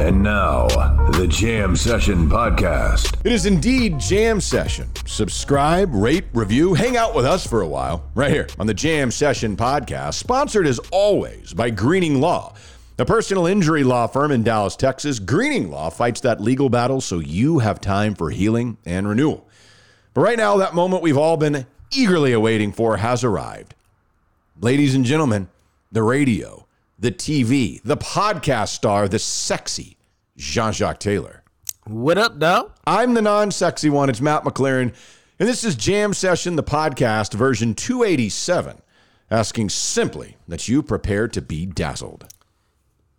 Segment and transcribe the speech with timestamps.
[0.00, 0.68] And now,
[1.10, 3.14] the Jam Session Podcast.
[3.26, 4.88] It is indeed Jam Session.
[5.04, 9.10] Subscribe, rate, review, hang out with us for a while, right here on the Jam
[9.10, 12.54] Session Podcast, sponsored as always by Greening Law.
[12.98, 17.18] A personal injury law firm in Dallas, Texas, Greening Law fights that legal battle so
[17.18, 19.46] you have time for healing and renewal.
[20.14, 23.74] But right now, that moment we've all been eagerly awaiting for has arrived.
[24.60, 25.48] Ladies and gentlemen,
[25.92, 26.66] the radio,
[26.98, 29.97] the TV, the podcast star, the sexy
[30.38, 31.42] Jean Jacques Taylor.
[31.84, 32.72] What up, dog?
[32.86, 34.08] I'm the non sexy one.
[34.08, 34.94] It's Matt McLaren.
[35.40, 38.80] And this is Jam Session, the podcast, version 287,
[39.30, 42.32] asking simply that you prepare to be dazzled.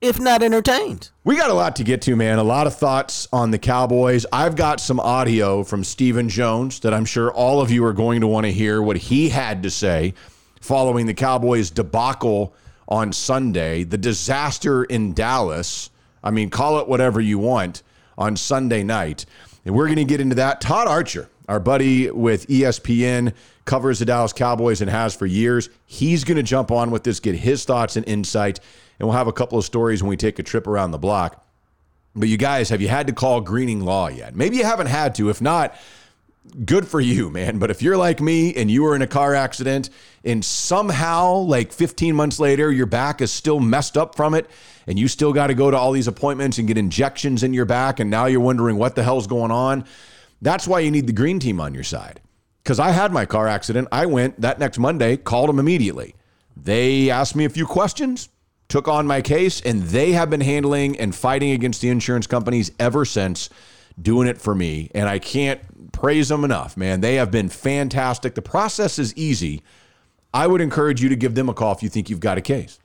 [0.02, 1.09] If not entertained.
[1.25, 2.40] We got a lot to get to, man.
[2.40, 4.25] A lot of thoughts on the Cowboys.
[4.31, 8.22] I've got some audio from Stephen Jones that I'm sure all of you are going
[8.22, 10.14] to want to hear what he had to say
[10.62, 12.53] following the Cowboys debacle
[12.88, 15.90] on Sunday, the disaster in Dallas.
[16.23, 17.84] I mean, call it whatever you want
[18.17, 19.25] on Sunday night.
[19.66, 20.62] And we're going to get into that.
[20.62, 23.34] Todd Archer, our buddy with ESPN,
[23.66, 25.70] covers the Dallas Cowboys and has for years.
[25.86, 28.59] He's going to jump on with this, get his thoughts and insight.
[29.00, 31.45] And we'll have a couple of stories when we take a trip around the block.
[32.16, 34.36] But you guys, have you had to call Greening Law yet?
[34.36, 35.30] Maybe you haven't had to.
[35.30, 35.75] If not,
[36.66, 37.59] good for you, man.
[37.59, 39.90] But if you're like me and you were in a car accident
[40.24, 44.50] and somehow, like 15 months later, your back is still messed up from it
[44.89, 47.66] and you still got to go to all these appointments and get injections in your
[47.66, 49.85] back, and now you're wondering what the hell's going on,
[50.41, 52.19] that's why you need the green team on your side.
[52.63, 53.88] Because I had my car accident.
[53.91, 56.16] I went that next Monday, called them immediately.
[56.57, 58.29] They asked me a few questions,
[58.67, 62.71] took on my case, and they have been handling and fighting against the insurance companies
[62.79, 63.51] ever since,
[64.01, 64.89] doing it for me.
[64.95, 67.01] And I can't praise them enough, man.
[67.01, 68.33] They have been fantastic.
[68.33, 69.61] The process is easy.
[70.33, 72.41] I would encourage you to give them a call if you think you've got a
[72.41, 72.79] case.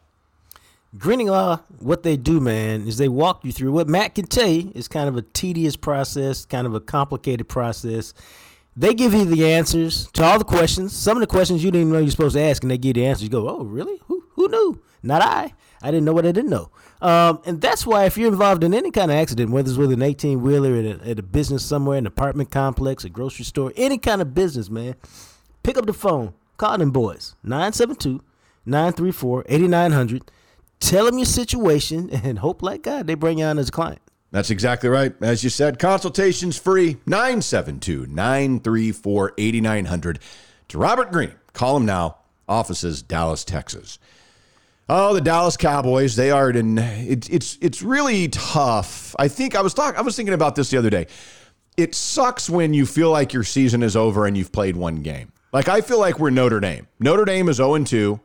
[0.96, 4.46] Greening Law, what they do, man, is they walk you through what Matt can tell
[4.46, 8.14] you is kind of a tedious process, kind of a complicated process.
[8.76, 10.92] They give you the answers to all the questions.
[10.92, 13.02] Some of the questions you didn't know you're supposed to ask, and they give you
[13.02, 13.24] the answers.
[13.24, 14.00] You go, oh, really?
[14.06, 14.80] Who, who knew?
[15.02, 15.52] Not I.
[15.82, 16.70] I didn't know what I didn't know.
[17.02, 19.92] Um, and that's why if you're involved in any kind of accident, whether it's with
[19.92, 23.98] an 18 wheeler at at a business somewhere, an apartment complex, a grocery store, any
[23.98, 24.94] kind of business, man,
[25.62, 28.22] pick up the phone, call them boys, 972
[28.64, 30.30] 934 8900.
[30.84, 34.00] Tell them your situation and hope like God they bring you on as a client.
[34.30, 35.14] That's exactly right.
[35.22, 40.18] As you said, consultations free 972 934 8900
[40.68, 41.34] to Robert Green.
[41.52, 42.18] Call him now.
[42.46, 43.98] Offices, Dallas, Texas.
[44.86, 49.16] Oh, the Dallas Cowboys, they are in it, it's it's really tough.
[49.18, 51.06] I think I was talking I was thinking about this the other day.
[51.78, 55.32] It sucks when you feel like your season is over and you've played one game.
[55.52, 56.88] Like I feel like we're Notre Dame.
[57.00, 58.20] Notre Dame is 0 2.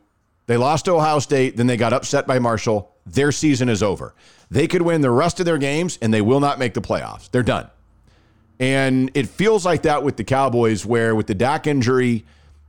[0.50, 2.92] They lost to Ohio State, then they got upset by Marshall.
[3.06, 4.16] Their season is over.
[4.50, 7.30] They could win the rest of their games and they will not make the playoffs.
[7.30, 7.70] They're done.
[8.58, 12.24] And it feels like that with the Cowboys, where with the Dak injury,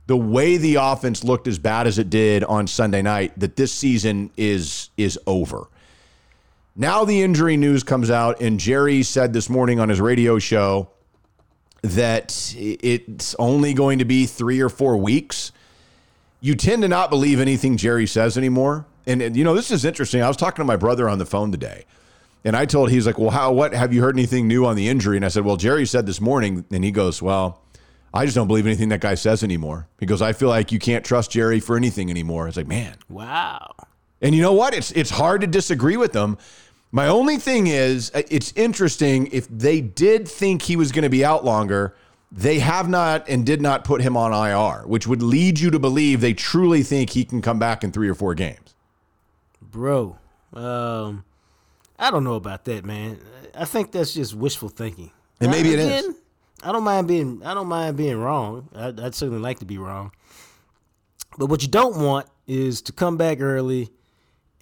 [0.06, 3.72] the way the offense looked as bad as it did on Sunday night, that this
[3.72, 5.66] season is is over.
[6.76, 10.88] Now the injury news comes out, and Jerry said this morning on his radio show
[11.82, 15.50] that it's only going to be three or four weeks.
[16.42, 18.84] You tend to not believe anything Jerry says anymore.
[19.06, 20.22] And, and, you know, this is interesting.
[20.22, 21.84] I was talking to my brother on the phone today,
[22.44, 23.52] and I told he's like, "Well, how?
[23.52, 26.04] What have you heard anything new on the injury?" And I said, "Well, Jerry said
[26.04, 27.58] this morning," and he goes, "Well."
[28.14, 29.88] I just don't believe anything that guy says anymore.
[29.98, 32.46] He goes, I feel like you can't trust Jerry for anything anymore.
[32.46, 33.72] It's like, man, Wow.
[34.20, 34.74] and you know what?
[34.74, 36.36] It's it's hard to disagree with them.
[36.90, 41.08] My only thing is, uh, it's interesting if they did think he was going to
[41.08, 41.96] be out longer,
[42.34, 45.78] they have not and did not put him on IR, which would lead you to
[45.78, 48.74] believe they truly think he can come back in three or four games.
[49.60, 50.16] Bro,
[50.54, 51.24] um,
[51.98, 53.20] I don't know about that, man.
[53.54, 55.10] I think that's just wishful thinking.
[55.40, 56.16] And maybe it it is.
[56.62, 57.42] I don't mind being.
[57.44, 58.68] I don't mind being wrong.
[58.74, 60.12] I'd, I'd certainly like to be wrong.
[61.36, 63.90] But what you don't want is to come back early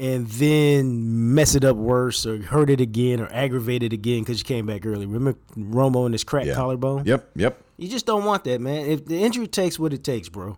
[0.01, 4.39] and then mess it up worse or hurt it again or aggravate it again because
[4.39, 5.05] you came back early.
[5.05, 6.55] Remember Romo and his cracked Yeah.
[6.55, 7.05] collarbone?
[7.05, 7.63] Yep, yep.
[7.77, 8.87] You just don't want that, man.
[8.87, 10.57] If the injury takes what it takes, bro,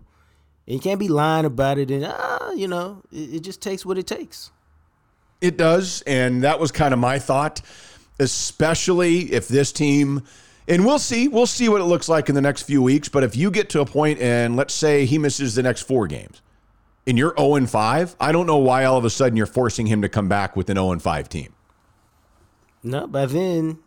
[0.65, 3.85] and you can't be lying about it, and ah, you know, it, it just takes
[3.85, 4.51] what it takes.
[5.41, 7.61] It does, and that was kind of my thought,
[8.19, 10.23] especially if this team
[10.65, 13.21] and we'll see, we'll see what it looks like in the next few weeks, but
[13.21, 16.41] if you get to a point and let's say he misses the next 4 games
[17.07, 19.87] and you're 0 and 5, I don't know why all of a sudden you're forcing
[19.87, 21.53] him to come back with an 0 and 5 team.
[22.83, 23.79] No, by then,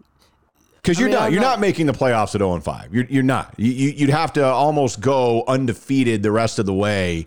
[0.76, 2.94] Because you're mean, not, I'm you're not, not- making the playoffs at 0 and 5.
[2.94, 3.54] You're, you're not.
[3.56, 7.26] You, you, you'd have to almost go undefeated the rest of the way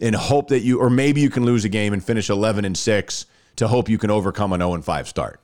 [0.00, 2.76] and hope that you, or maybe you can lose a game and finish 11 and
[2.76, 3.26] 6
[3.56, 5.40] to hope you can overcome an 0 and 5 start.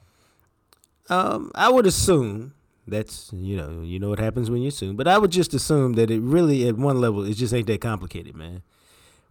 [1.08, 2.54] um, I would assume
[2.88, 5.92] that's you know you know what happens when you assume, but I would just assume
[5.92, 8.62] that it really at one level it just ain't that complicated, man.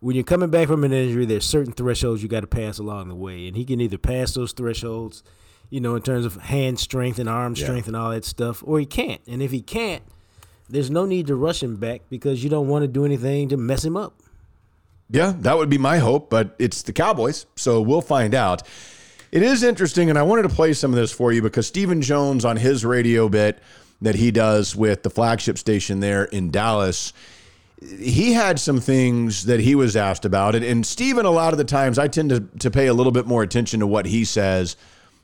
[0.01, 3.09] When you're coming back from an injury, there's certain thresholds you got to pass along
[3.09, 5.23] the way, and he can either pass those thresholds,
[5.69, 7.65] you know, in terms of hand strength and arm Yeah.
[7.65, 9.21] strength and all that stuff, or he can't.
[9.27, 10.03] And if he can't,
[10.69, 13.57] there's no need to rush him back because you don't want to do anything to
[13.57, 14.13] mess him up.
[15.09, 18.61] Yeah, that would be my hope, but it's the Cowboys, so we'll find out.
[19.31, 22.01] It is interesting, and I wanted to play some of this for you because Stephen
[22.01, 23.59] Jones on his radio bit
[24.01, 27.11] that he does with the flagship station there in Dallas,
[27.81, 30.55] he had some things that he was asked about.
[30.55, 33.11] And, and Stephen, a lot of the times, I tend to, to pay a little
[33.11, 34.75] bit more attention to what he says.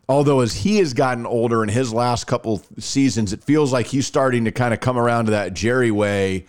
[0.07, 4.05] Although, as he has gotten older in his last couple seasons, it feels like he's
[4.05, 6.45] starting to kind of come around to that Jerry way,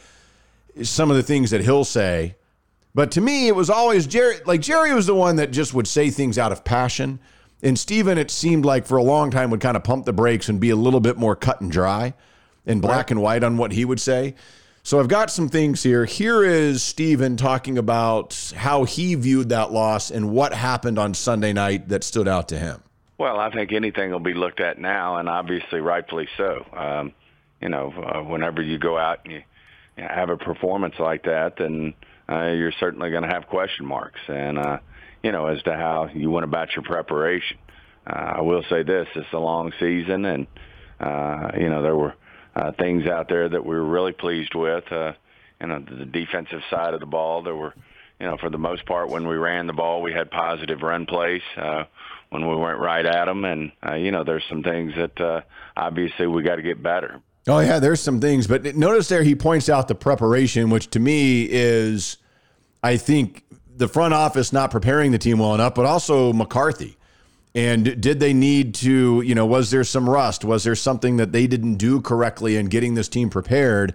[0.82, 2.36] some of the things that he'll say.
[2.94, 4.36] But to me, it was always Jerry.
[4.44, 7.18] Like Jerry was the one that just would say things out of passion.
[7.62, 10.48] And Stephen, it seemed like for a long time, would kind of pump the brakes
[10.48, 12.14] and be a little bit more cut and dry
[12.66, 14.34] and black and white on what he would say.
[14.86, 16.04] So I've got some things here.
[16.04, 21.52] Here is Stephen talking about how he viewed that loss and what happened on Sunday
[21.52, 22.80] night that stood out to him.
[23.18, 26.64] Well, I think anything will be looked at now, and obviously rightfully so.
[26.72, 27.12] Um,
[27.60, 29.42] you know, uh, whenever you go out and you,
[29.96, 31.92] you have a performance like that, then
[32.28, 34.78] uh, you're certainly going to have question marks, and uh,
[35.20, 37.58] you know, as to how you went about your preparation.
[38.06, 40.46] Uh, I will say this: it's a long season, and
[41.00, 42.14] uh, you know there were
[42.56, 44.90] uh, things out there that we were really pleased with.
[44.90, 45.12] Uh,
[45.60, 47.74] you know, the defensive side of the ball, there were,
[48.18, 51.06] you know, for the most part, when we ran the ball, we had positive run
[51.06, 51.42] plays.
[51.56, 51.84] Uh,
[52.30, 55.42] when we went right at them, and uh, you know, there's some things that uh,
[55.76, 57.20] obviously we got to get better.
[57.46, 60.98] Oh yeah, there's some things, but notice there he points out the preparation, which to
[60.98, 62.16] me is,
[62.82, 63.44] I think,
[63.76, 66.95] the front office not preparing the team well enough, but also McCarthy.
[67.56, 70.44] And did they need to, you know, was there some rust?
[70.44, 73.94] Was there something that they didn't do correctly in getting this team prepared?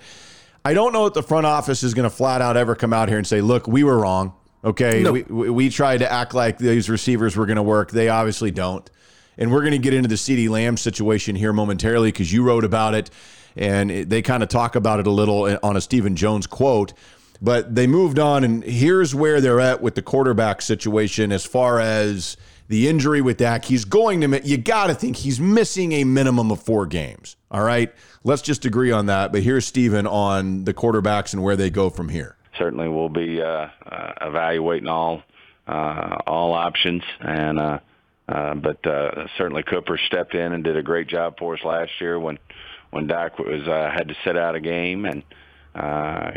[0.65, 3.07] I don't know if the front office is going to flat out ever come out
[3.07, 4.33] here and say, look, we were wrong.
[4.63, 5.03] Okay.
[5.03, 5.11] No.
[5.11, 7.91] We, we we tried to act like these receivers were going to work.
[7.91, 8.89] They obviously don't.
[9.37, 12.65] And we're going to get into the CeeDee Lamb situation here momentarily because you wrote
[12.65, 13.11] about it
[13.55, 16.93] and they kind of talk about it a little eh, on a Stephen Jones quote.
[17.43, 21.79] But they moved on, and here's where they're at with the quarterback situation as far
[21.79, 22.37] as
[22.71, 23.65] the injury with Dak.
[23.65, 27.35] He's going to, you got to think he's missing a minimum of four games.
[27.51, 27.93] All right.
[28.23, 29.33] Let's just agree on that.
[29.33, 32.37] But here's Stephen on the quarterbacks and where they go from here.
[32.57, 35.21] Certainly, we'll be uh, uh, evaluating all
[35.67, 37.79] uh, all options, and uh,
[38.29, 38.77] uh, but
[39.37, 42.37] certainly Cooper stepped in and did a great job for us last year when
[42.91, 45.23] when Dak was had to sit out a game, and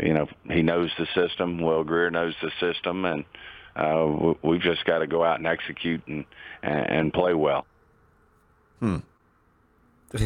[0.03, 1.59] you know he knows the system.
[1.59, 3.25] Will Grier knows the system, and
[3.75, 6.25] uh, we- we've just got to go out and execute and
[6.63, 7.65] and, and play well.
[8.79, 8.97] Hmm.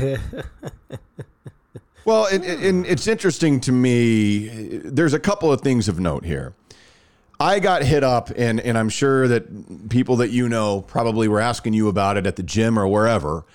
[2.06, 4.48] well, and, and it's interesting to me.
[4.84, 6.54] There's a couple of things of note here.
[7.40, 11.40] I got hit up, and, and I'm sure that people that you know probably were
[11.40, 13.46] asking you about it at the gym or wherever.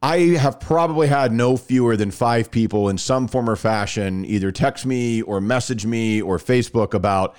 [0.00, 4.52] I have probably had no fewer than five people in some form or fashion either
[4.52, 7.34] text me or message me or Facebook about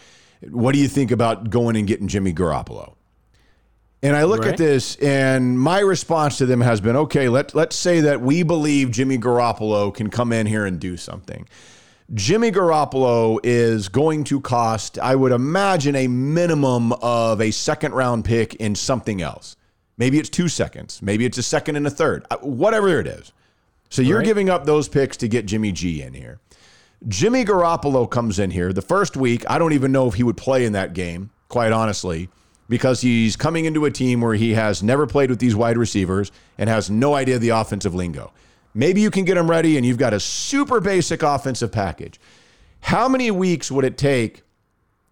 [0.50, 2.94] what do you think about going and getting Jimmy Garoppolo?
[4.02, 4.52] And I look Right.
[4.52, 8.44] at this, and my response to them has been, okay, let, let's say that we
[8.44, 11.46] believe Jimmy Garoppolo can come in here and do something.
[12.14, 18.24] Jimmy Garoppolo is going to cost, I would imagine, a minimum of a second round
[18.24, 19.58] pick in something else.
[19.98, 21.02] Maybe it's two seconds.
[21.02, 23.34] Maybe it's a second and a third, uh, whatever it is.
[23.90, 24.26] So you're Right.
[24.26, 26.40] giving up those picks to get Jimmy G in here.
[27.08, 29.46] Jimmy Garoppolo comes in here the first week.
[29.50, 32.30] I don't even know if he would play in that game, quite honestly,
[32.68, 36.32] because he's coming into a team where he has never played with these wide receivers
[36.58, 38.34] and has no idea the offensive lingo.
[38.74, 42.20] Maybe you can get him ready and you've got a super basic offensive package.
[42.82, 44.44] How many weeks would it take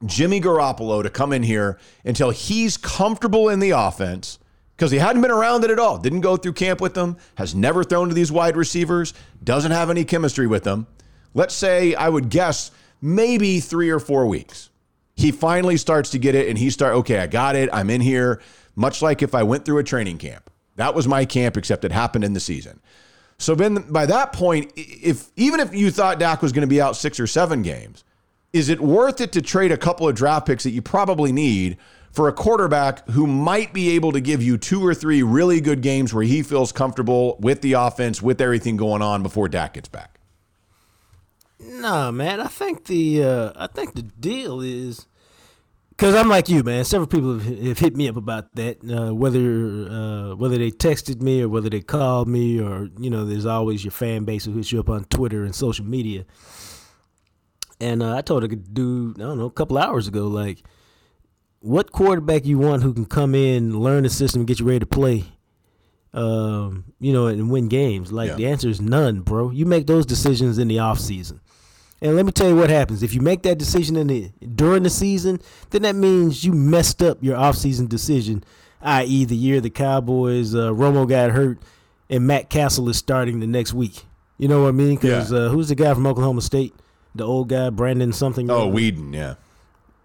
[0.06, 4.40] Jimmy Garoppolo to come in here until he's comfortable in the offense
[4.76, 5.98] because he hadn't been around it at all.
[5.98, 9.14] Didn't go through camp with them, has never thrown to these wide receivers,
[9.44, 10.86] doesn't have any chemistry with them.
[11.34, 14.70] Let's say I would guess maybe three or four weeks.
[15.16, 17.70] He finally starts to get it and he start, okay, I got it.
[17.74, 18.42] I'm in here.
[18.76, 20.50] Much like if I went through a training camp.
[20.76, 22.80] That was my camp, except it happened in the season.
[23.40, 26.82] So then by that point, if even if you thought Dak was going to be
[26.82, 28.04] out six or seven games,
[28.54, 31.78] is it worth it to trade a couple of draft picks that you probably need
[32.12, 35.82] for a quarterback who might be able to give you two or three really good
[35.82, 39.90] games where he feels comfortable with the offense, with everything going on before Dak gets
[39.90, 40.17] back?
[41.60, 42.40] Nah, man.
[42.40, 45.08] I think the uh, I think the deal is
[45.90, 46.86] because I'm like you, man.
[46.86, 48.78] Several people have, hit me up about that.
[48.84, 53.26] Uh, whether uh, whether they texted me or whether they called me, or you know,
[53.26, 56.26] there's always your fan base who hits you up on Twitter and social media.
[57.80, 60.64] And uh, I told a dude, I don't know, a couple hours ago, like,
[61.60, 64.88] what quarterback you want who can come in, learn the system, get you ready to
[64.88, 65.26] play,
[66.14, 68.12] um, you know, and win games?
[68.12, 68.36] Like, Yeah.
[68.36, 69.52] the answer is none, bro.
[69.52, 71.40] You make those decisions in the off season.
[72.02, 73.02] And let me tell you what happens.
[73.02, 75.40] If you make that decision in the during the season,
[75.72, 78.44] then that means you messed up your offseason decision,
[78.82, 81.58] i.e., the year the Cowboys uh, Romo got hurt
[82.10, 84.06] and Matt Cassel is starting the next week.
[84.38, 84.96] You know what I mean?
[84.96, 85.38] Because Yeah.
[85.40, 86.76] uh, who's the guy from Oklahoma State?
[87.16, 88.52] The old guy, Brandon something.
[88.52, 89.36] Oh, Weeden, yeah.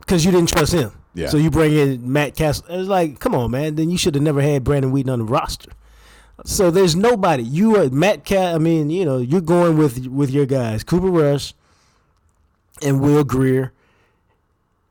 [0.00, 0.92] because you didn't trust him.
[1.14, 1.28] Yeah.
[1.28, 2.64] So you bring in Matt Cassel.
[2.70, 3.74] It's like, come on, man.
[3.74, 5.72] Then you should have never had Brandon Weeden on the roster.
[6.46, 7.42] So there's nobody.
[7.42, 8.54] You are Matt Cat.
[8.54, 11.52] I mean, you know, you're going with with your guys, Cooper Rush
[12.84, 13.72] and Will Grier,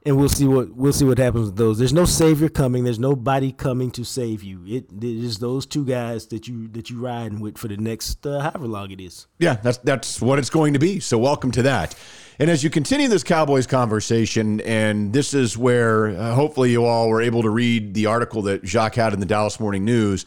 [0.05, 1.77] and we'll see what we'll see what happens with those.
[1.77, 2.83] There's no savior coming.
[2.83, 4.63] There's nobody coming to save you.
[4.65, 8.25] It, it is those two guys that you that you riding with for the next
[8.25, 9.27] uh, however long it is.
[9.39, 10.99] Yeah, that's that's what it's going to be.
[10.99, 11.95] So welcome to that.
[12.39, 17.07] And as you continue this Cowboys conversation, and this is where uh, hopefully you all
[17.07, 20.25] were able to read the article that Jacques had in the Dallas Morning News,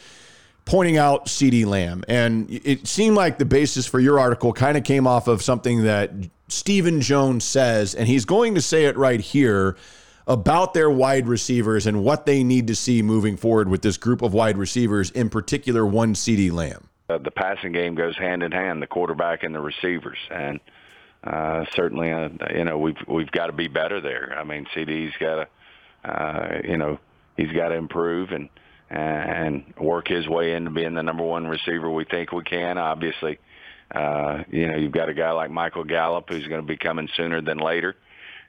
[0.64, 4.85] pointing out CeeDee Lamb, and it seemed like the basis for your article kind of
[4.85, 6.11] came off of something that
[6.49, 9.76] Stephen Jones says, and he's going to say it right here
[10.26, 14.23] about their wide receivers and what they need to see moving forward with this group
[14.23, 16.88] of wide receivers, in particular one CeeDee Lamb.
[17.11, 20.61] uh, the passing game goes hand in hand, the quarterback and the receivers, and
[21.25, 24.35] uh, certainly, uh, you know, we've we've got to be better there.
[24.38, 25.35] I mean, CD's got
[26.04, 26.99] to, uh, you know,
[27.37, 28.49] he's got to improve and
[28.97, 32.79] and work his way into being the number one receiver we think we can.
[32.79, 33.39] Obviously,
[33.95, 37.09] uh, you know, you've got a guy like Michael Gallup who's going to be coming
[37.17, 37.97] sooner than later,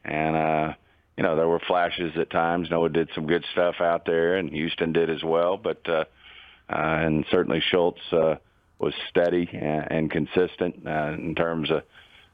[0.04, 0.74] and uh,
[1.18, 2.70] you know, there were flashes at times.
[2.70, 5.88] Noah did some good stuff out there, and Houston did as well, but.
[5.88, 6.06] Uh,
[6.70, 8.36] uh, and certainly Schultz uh,
[8.80, 11.84] was steady and, and consistent uh, in terms of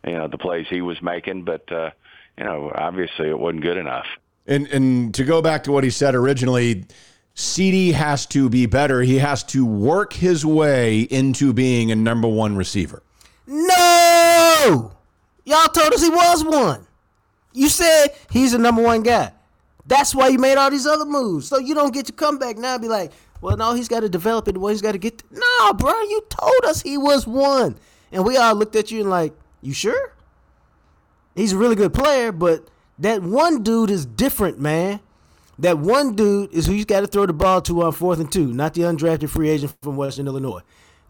[0.06, 1.92] you know the plays he was making, but uh,
[2.38, 4.06] you know obviously it wasn't good enough.
[4.48, 6.86] And and to go back to what he said originally,
[7.36, 9.02] CeeDee has to be better.
[9.02, 13.02] He has to work his way into being a number one receiver.
[13.48, 14.92] No!
[15.46, 16.86] Y'all told us he was one.
[17.54, 19.34] You said he's the number one guy.
[19.88, 21.48] That's why you made all these other moves.
[21.48, 23.12] So you don't get to come back now and be like,
[23.42, 24.58] well, no, he's got to develop it.
[24.58, 25.24] Well, he's got to get.
[25.32, 27.78] No, bro, you told us he was one.
[28.12, 30.14] And we all looked at you and like, you sure?
[31.36, 32.68] He's a really good player, but
[33.00, 35.00] that one dude is different, man.
[35.62, 38.32] That one dude is who you got to throw the ball to on fourth and
[38.32, 40.62] two, not the undrafted free agent from Western Illinois.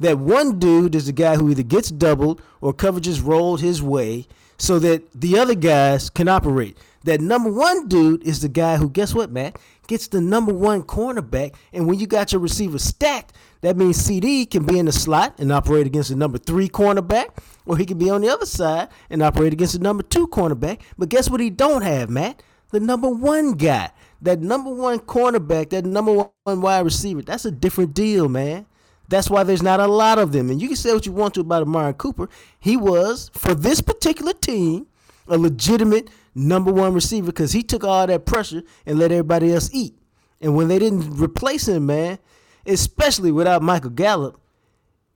[0.01, 3.81] That one dude is the guy who either gets doubled or coverage is rolled his
[3.81, 4.27] way
[4.57, 6.77] so that the other guys can operate.
[7.05, 10.83] That number one dude is the guy who, guess what, Matt, gets the number one
[10.83, 11.55] cornerback.
[11.71, 15.33] And when you got your receiver stacked, that means CeeDee can be in the slot
[15.37, 18.89] and operate against the number three cornerback, or he can be on the other side
[19.09, 20.81] and operate against the number two cornerback.
[20.97, 22.43] But guess what he don't have, Matt?
[22.71, 23.91] The number one guy.
[24.21, 28.65] That number one cornerback, that number one wide receiver, that's a different deal, man.
[29.07, 30.49] That's why there's not a lot of them.
[30.49, 32.29] And you can say what you want to about Amari Cooper.
[32.59, 34.87] He was, for this particular team,
[35.27, 39.69] a legitimate number one receiver because he took all that pressure and let everybody else
[39.73, 39.95] eat.
[40.39, 42.19] And when they didn't replace him, man,
[42.65, 44.39] especially without Michael Gallup,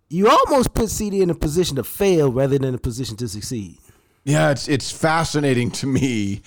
[0.10, 3.78] you almost put CeeDee in a position to fail rather than a position to succeed.
[4.24, 6.42] Yeah, it's it's fascinating to me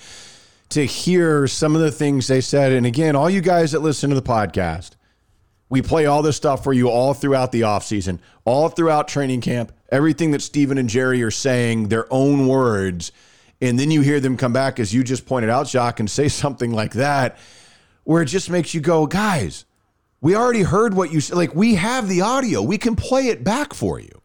[0.69, 2.71] to hear some of the things they said.
[2.71, 4.91] And again, all you guys that listen to the podcast,
[5.69, 9.71] we play all this stuff for you all throughout the offseason, all throughout training camp,
[9.91, 13.11] everything that Stephen and Jerry are saying, their own words.
[13.61, 16.27] And then you hear them come back, as you just pointed out, Jacques, and say
[16.29, 17.37] something like that,
[18.03, 19.65] where it just makes you go, guys,
[20.21, 21.37] we already heard what you said.
[21.37, 24.21] Like, we have the audio, we can play it back for you.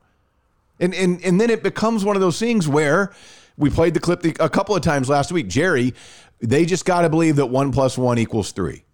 [0.81, 3.13] And, and and then it becomes one of those things where
[3.57, 5.47] We played the clip a couple of times last week.
[5.47, 5.95] Jerry,
[6.45, 8.85] they just got to believe that one plus one equals three.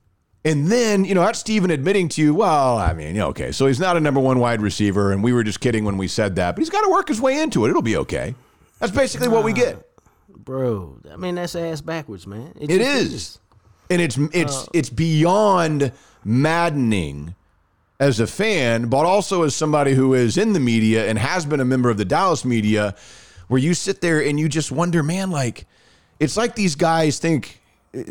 [0.45, 3.79] And then, you know, that's Stephen admitting to you, well, I mean, okay, so he's
[3.79, 6.55] not a number one wide receiver, and we were just kidding when we said that,
[6.55, 7.71] but he's got to work his way into it.
[7.71, 8.35] It'll be okay.
[8.79, 9.87] That's basically what we get.
[10.29, 12.55] Bro, I mean that's ass backwards, man.
[12.59, 13.39] It just is.
[13.91, 15.93] And it's it's uh, it's beyond
[16.25, 17.35] maddening
[18.01, 21.61] as a fan, but also as somebody who is in the media and has been
[21.61, 22.95] a member of the Dallas media,
[23.49, 25.67] where you sit there and you just wonder, man, like
[26.21, 27.61] it's like these guys think
[27.97, 28.03] uh,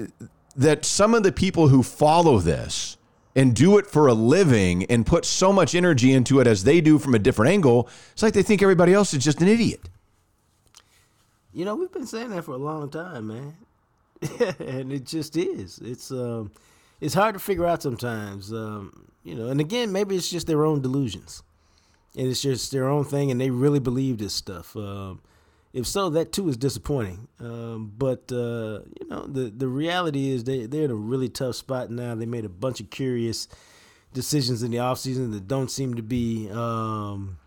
[0.56, 2.98] that some of the people who follow this
[3.36, 6.82] and do it for a living and put so much energy into it as they
[6.82, 9.88] do from a different angle, it's like they think everybody else is just an idiot.
[11.54, 13.58] You know, we've been saying that for a long time, man.
[14.60, 15.80] and it just is.
[15.80, 16.52] It's um
[17.00, 18.52] it's hard to figure out sometimes.
[18.52, 21.44] Um, you know, and again, maybe it's just their own delusions.
[22.18, 24.76] And it's just their own thing and they really believe this stuff.
[24.76, 25.22] Um,
[25.72, 27.28] if so, that too is disappointing.
[27.40, 31.56] Um, but uh, you know, the the reality is they they're in a really tough
[31.56, 32.16] spot now.
[32.16, 33.48] They made a bunch of curious
[34.14, 37.38] decisions in the offseason that don't seem to be um,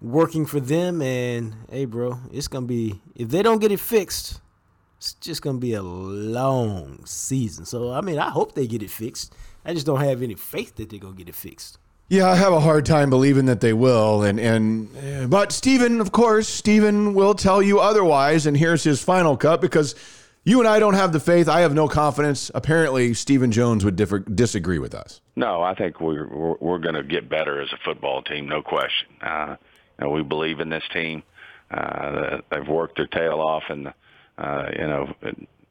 [0.00, 1.02] working for them.
[1.02, 4.40] And hey, bro, it's gonna be if they don't get it fixed,
[4.96, 7.66] it's just gonna be a long season.
[7.66, 9.34] So I mean, I hope they get it fixed.
[9.64, 11.78] I just don't have any faith that they're gonna get it fixed.
[12.08, 16.12] Yeah, I have a hard time believing that they will, and and but Stephen, of
[16.12, 19.96] course, Stephen will tell you otherwise, and here's his final cut because
[20.44, 21.48] you and I don't have the faith.
[21.48, 22.52] I have no confidence.
[22.54, 25.20] Apparently, Stephen Jones would differ, disagree with us.
[25.34, 28.62] No, I think we're we're, we're going to get better as a football team, no
[28.62, 29.08] question.
[29.20, 29.56] Uh,
[29.98, 31.24] you know, we believe in this team.
[31.72, 33.94] Uh, they've worked their tail off in the,
[34.38, 35.12] uh, you know,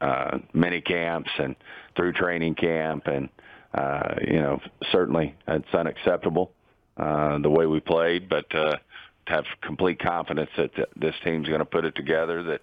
[0.02, 1.56] uh, mini camps and
[1.96, 3.30] through training camp, and
[3.76, 6.50] uh, you know, certainly it's unacceptable
[6.96, 8.76] uh, the way we played, but uh,
[9.26, 12.42] to have complete confidence that th- this team's going to put it together.
[12.42, 12.62] That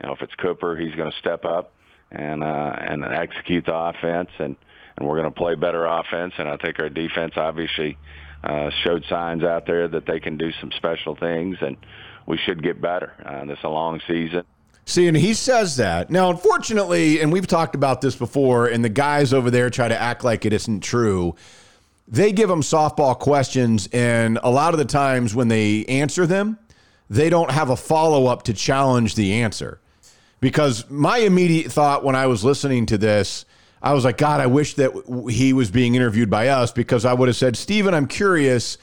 [0.00, 1.72] you know, if it's Cooper, he's going to step up
[2.12, 4.54] and uh, and execute the offense, and
[4.96, 6.34] and we're going to play better offense.
[6.38, 7.98] And I think our defense obviously
[8.44, 11.76] uh, showed signs out there that they can do some special things, and
[12.26, 13.12] we should get better.
[13.24, 14.44] Uh, this is a long season.
[14.84, 16.10] See, and he says that.
[16.10, 20.00] Now, unfortunately, and we've talked about this before, and the guys over there try to
[20.00, 21.36] act like it isn't true.
[22.08, 26.58] They give them softball questions, and a lot of the times when they answer them,
[27.08, 29.80] they don't have a follow up to challenge the answer.
[30.40, 33.44] Because my immediate thought when I was listening to this,
[33.80, 34.92] I was like, God, I wish that
[35.30, 38.78] he was being interviewed by us because I would have said, Stephen, I'm curious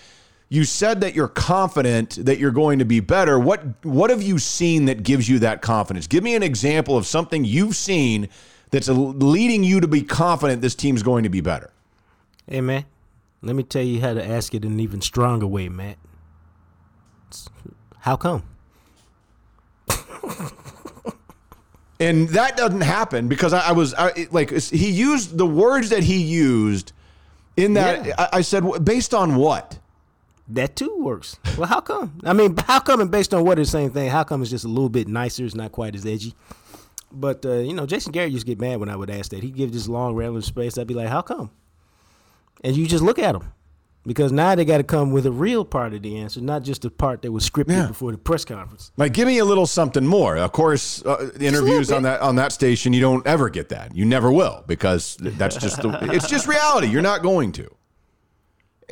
[0.50, 3.40] you said that you're confident that you're going to be better.
[3.40, 6.08] What what have you seen that gives you that confidence?
[6.08, 8.30] Give me an example of something you've seen
[8.72, 11.72] that's leading you to be confident this team's going to be better.
[12.48, 12.86] Hey man,
[13.44, 15.98] let me tell you how to ask it in an even stronger way, Matt.
[18.00, 18.44] How come?
[22.00, 26.02] and that doesn't happen because I, I was I, like he used the words that
[26.02, 26.94] he used
[27.56, 28.16] in that yeah.
[28.18, 29.78] I, I said based on what
[30.50, 31.38] that too works.
[31.58, 32.20] Well, how come?
[32.24, 33.02] I mean, how come?
[33.02, 34.10] And based on what the same thing?
[34.10, 35.46] How come it's just a little bit nicer?
[35.46, 36.34] It's not quite as edgy.
[37.12, 39.44] But uh, you know, Jason Garrett used to get mad when I would ask that.
[39.44, 40.78] He'd give this long rambling space.
[40.78, 41.52] I'd be like, "How come?"
[42.64, 43.52] And you just look at him
[44.06, 46.82] because now they got to come with a real part of the answer, not just
[46.84, 47.88] the part that was scripted yeah.
[47.88, 48.92] before the press conference.
[48.98, 50.38] Like, give me a little something more.
[50.38, 53.96] Of course, uh, interviews on that on that station, you don't ever get that.
[53.96, 56.88] You never will because that's just the, it's just reality.
[56.88, 57.70] You're not going to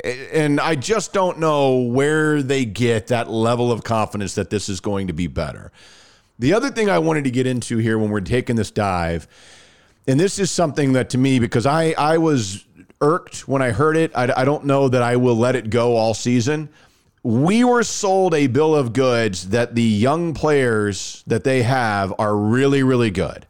[0.04, 4.80] and I just don't know where they get that level of confidence that this is
[4.80, 5.72] going to be better.
[6.38, 9.26] The other thing I wanted to get into here when we're taking this dive,
[10.06, 12.64] and this is something that to me, because I, I was
[13.00, 15.96] irked when I heard it, I, I don't know that I will let it go
[15.96, 16.68] all season.
[17.24, 22.36] We were sold a bill of goods that the young players that they have are
[22.36, 23.44] really, really good.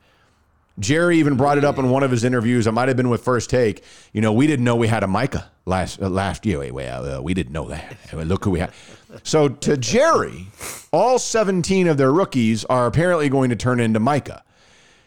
[0.79, 2.67] Jerry even brought it up in one of his interviews.
[2.67, 3.85] It might have been with First Take.
[4.13, 6.59] You know, we didn't know we had a Micah last uh, last year.
[6.59, 7.97] Wait, wait, uh, we didn't know that.
[8.13, 8.73] Look who we had.
[9.23, 10.47] So to Jerry,
[10.93, 14.43] all 17 of their rookies are apparently going to turn into Micah.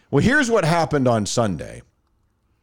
[0.09, 1.81] Well, here's what happened on Sunday.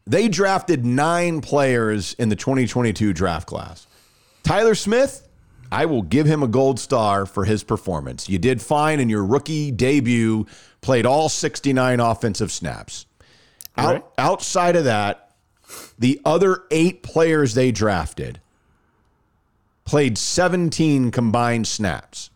[0.07, 3.87] They drafted nine players in the 2022 draft class.
[4.43, 5.29] Tyler Smith,
[5.71, 8.29] I will give him a gold star for his performance.
[8.29, 10.47] You did fine in your rookie debut
[10.81, 13.07] played all 69 offensive snaps.
[13.77, 14.05] Out, right.
[14.17, 15.28] Outside of that,
[15.99, 18.41] the other eight players they drafted
[19.85, 22.29] played 17 combined snaps.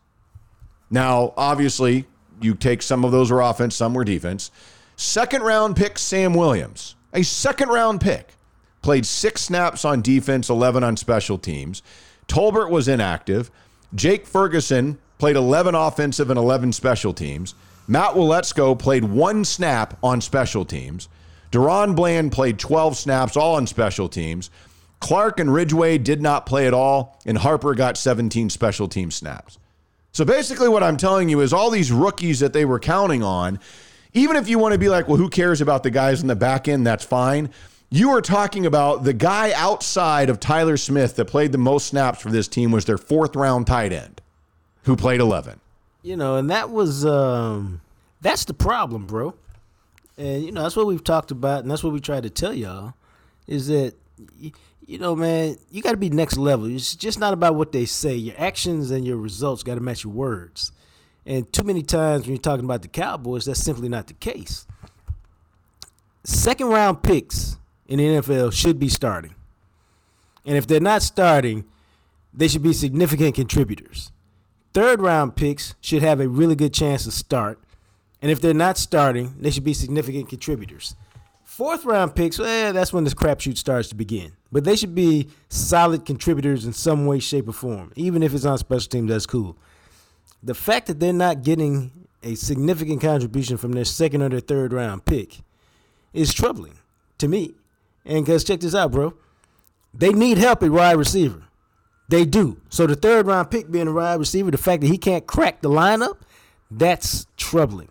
[0.90, 2.07] Now, obviously,
[2.40, 4.51] you take some of those were offense, some were defense.
[4.96, 8.35] Second round pick Sam Williams, a second round pick,
[8.81, 11.83] played six snaps on defense, 11 on special teams.
[12.27, 13.51] Tolbert was inactive.
[13.94, 17.55] Jake Ferguson played 11 offensive and 11 special teams.
[17.87, 21.09] Matt Waletzko played one snap on special teams.
[21.52, 24.50] DaRon Bland played 12 snaps, all on special teams.
[25.00, 29.58] Clark and Ridgeway did not play at all, and Harper got 17 special team snaps.
[30.12, 33.58] So basically, what I'm telling you is all these rookies that they were counting on,
[34.14, 36.36] even if you want to be like, well, who cares about the guys in the
[36.36, 36.86] back end?
[36.86, 37.50] That's fine.
[37.90, 42.22] You are talking about the guy outside of Tyler Smith that played the most snaps
[42.22, 44.22] for this team was their fourth round tight end,
[44.84, 45.60] who played 11.
[46.02, 47.80] You know, and that was um,
[48.22, 49.34] that's the problem, bro.
[50.18, 52.53] And you know, that's what we've talked about, and that's what we try to tell
[52.53, 52.94] y'all,
[53.46, 53.94] is that
[54.87, 56.66] you know, man, you got to be next level.
[56.66, 58.14] It's just not about what they say.
[58.14, 60.72] Your actions and your results got to match your words.
[61.25, 64.66] And too many times when you're talking about the Cowboys, that's simply not the case.
[66.25, 69.35] Second round picks in the NFL should be starting.
[70.44, 71.64] And if they're not starting,
[72.35, 74.11] they should be significant contributors.
[74.75, 77.61] Third round picks should have a really good chance to start.
[78.22, 80.94] And if they're not starting, they should be significant contributors.
[81.42, 84.32] Fourth round picks, well, that's when the crapshoot starts to begin.
[84.50, 87.92] But they should be solid contributors in some way, shape, or form.
[87.96, 89.58] Even if it's on special teams, that's cool.
[90.42, 91.90] The fact that they're not getting
[92.22, 95.40] a significant contribution from their second or their third round pick
[96.12, 96.78] is troubling
[97.18, 97.54] to me.
[98.04, 99.14] And because check this out, bro.
[99.92, 101.42] They need help at wide receiver.
[102.08, 102.61] They do.
[102.70, 105.61] So the third round pick being a wide receiver, the fact that he can't crack
[105.61, 106.18] the lineup,
[106.70, 107.88] that's troubling.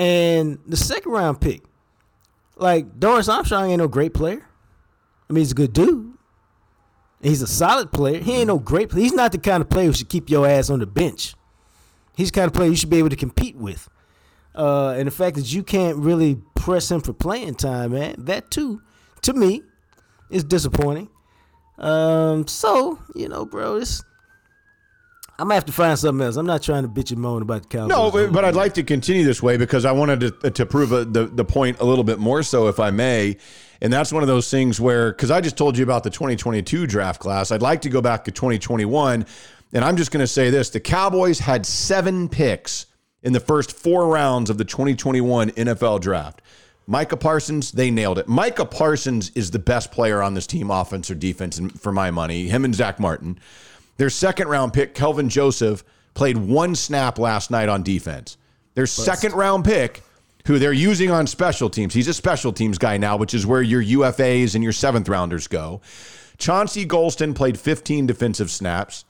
[0.00, 1.62] And the second round pick,
[2.56, 4.42] like Dorance Armstrong ain't no great player.
[5.28, 6.14] I mean, he's a good dude.
[7.20, 8.18] He's a solid player.
[8.18, 9.02] He ain't no great player.
[9.02, 11.34] He's not the kind of player who should keep your ass on the bench.
[12.16, 13.90] He's the kind of player you should be able to compete with.
[14.54, 18.50] Uh, and the fact that you can't really press him for playing time, man, that
[18.50, 18.80] too,
[19.20, 19.62] to me,
[20.30, 21.10] is disappointing.
[21.76, 24.02] Um, so you know, bro, it's
[25.40, 26.36] I'm gonna have to find something else.
[26.36, 27.88] I'm not trying to bitch and moan about the Cowboys.
[27.88, 30.92] No, but, but I'd like to continue this way because I wanted to, to prove
[30.92, 33.38] a, the the point a little bit more so, if I may.
[33.80, 36.86] And that's one of those things where, because I just told you about the 2022
[36.86, 39.24] draft class, I'd like to go back to 2021.
[39.72, 42.84] And I'm just going to say this: the Cowboys had seven picks
[43.22, 46.42] in the first four rounds of the 2021 NFL draft.
[46.86, 48.28] Micah Parsons, they nailed it.
[48.28, 52.48] Micah Parsons is the best player on this team, offense or defense, for my money.
[52.48, 53.38] Him and Zach Martin.
[54.00, 55.84] Their second round pick, Kelvin Joseph,
[56.14, 58.38] played one snap last night on defense.
[58.72, 60.00] Their second round pick,
[60.46, 63.60] who they're using on special teams, he's a special teams guy now, which is where
[63.60, 65.82] your UFAs and your seventh rounders go.
[66.38, 69.04] Chauncey Golston played 15 defensive snaps.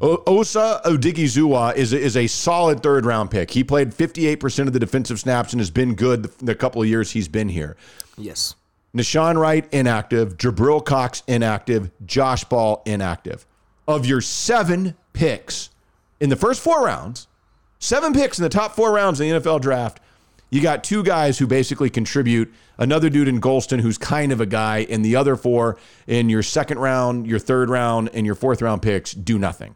[0.00, 3.52] Osa Odighizuwa is a, is a solid third round pick.
[3.52, 6.88] He played 58% of the defensive snaps and has been good the, the couple of
[6.88, 7.76] years he's been here.
[8.18, 8.56] Yes.
[8.92, 10.36] Nahshon Wright, inactive.
[10.36, 11.92] Jabril Cox, inactive.
[12.04, 13.46] Josh Ball, inactive
[13.86, 15.70] of your seven picks
[16.20, 17.28] in the first four rounds,
[17.78, 20.00] seven picks in the top four rounds in the NFL draft,
[20.50, 22.52] you got two guys who basically contribute.
[22.78, 26.42] Another dude in Golston who's kind of a guy, and the other four in your
[26.42, 29.74] second round, your third round, and your fourth round picks do nothing.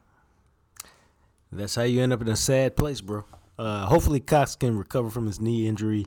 [1.50, 3.24] That's how you end up in a sad place, bro.
[3.58, 6.06] Uh, hopefully, Cox can recover from his knee injury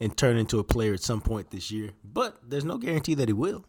[0.00, 1.90] and turn into a player at some point this year.
[2.04, 3.64] But there's no guarantee that he will.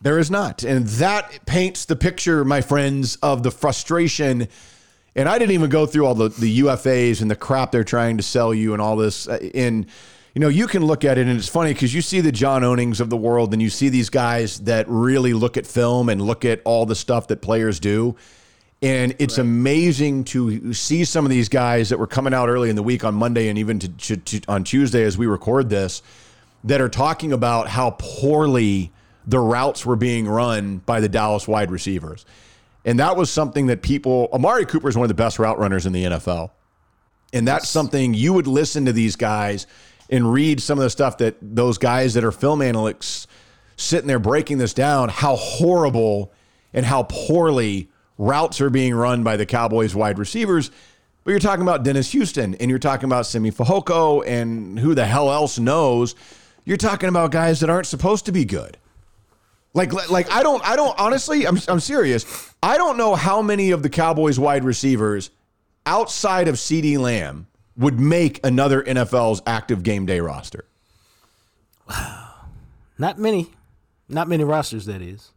[0.00, 0.62] There is not.
[0.62, 4.48] And that paints the picture, my friends, of the frustration.
[5.16, 8.16] And I didn't even go through all the, the UFAs and the crap they're trying
[8.18, 9.28] to sell you and all this.
[9.28, 9.86] Uh, and,
[10.34, 12.62] you know, you can look at it and it's funny because you see the John
[12.62, 16.22] Ownings of the world and you see these guys that really look at film and
[16.22, 18.14] look at all the stuff that players do.
[18.80, 19.44] And it's right.
[19.44, 23.02] amazing to see some of these guys that were coming out early in the week
[23.02, 26.02] on Monday and even to, to, to, on Tuesday as we record this
[26.62, 28.92] that are talking about how poorly
[29.28, 32.24] the routes were being run by the Dallas wide receivers.
[32.84, 35.84] And that was something that people, Amari Cooper is one of the best route runners
[35.84, 36.50] in the NFL.
[37.34, 39.66] And that's something you would listen to these guys
[40.08, 43.26] and read some of the stuff that those guys that are film analysts
[43.76, 46.32] sitting there breaking this down, how horrible
[46.72, 50.70] and how poorly routes are being run by the Cowboys wide receivers.
[51.24, 55.04] But you're talking about Dennis Houston and you're talking about Simi Fehoko and who the
[55.04, 56.14] hell else knows.
[56.64, 58.78] You're talking about guys that aren't supposed to be good.
[59.74, 62.54] Like, like I don't, I don't honestly, I'm, I'm serious.
[62.62, 65.30] I don't know how many of the Cowboys wide receivers
[65.86, 70.64] outside of CeeDee Lamb would make another NFL's active game day roster.
[71.88, 72.34] Wow.
[72.98, 73.50] Not many.
[74.08, 75.30] Not many rosters, that is.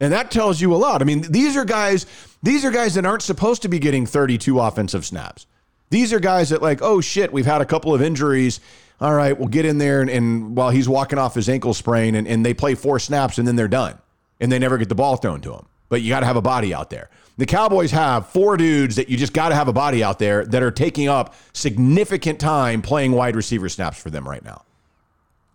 [0.00, 1.02] And that tells you a lot.
[1.02, 2.06] I mean, these are guys,
[2.42, 5.46] these are guys that aren't supposed to be getting 32 offensive snaps.
[5.90, 8.60] These are guys that like, oh shit, we've had a couple of injuries
[9.00, 12.14] all right, we'll get in there and, and while he's walking off his ankle sprain
[12.14, 13.98] and, and they play four snaps and then they're done
[14.40, 15.66] and they never get the ball thrown to him.
[15.88, 17.08] But you got to have a body out there.
[17.38, 20.44] The Cowboys have four dudes that you just got to have a body out there
[20.46, 24.64] that are taking up significant time playing wide receiver snaps for them right now.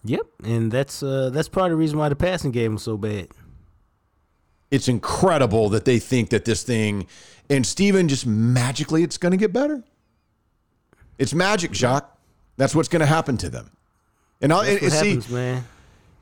[0.06, 2.98] Yep, and that's uh, that's part of the reason why the passing game was so
[2.98, 3.30] bad.
[4.72, 7.06] It's incredible that they think that this thing
[7.50, 9.84] and Stephen just magically it's going to get better.
[11.18, 12.13] It's magic, Jacques.
[12.58, 13.72] That's what's going to happen to them.
[14.42, 15.64] And I'll and, see, happens, man.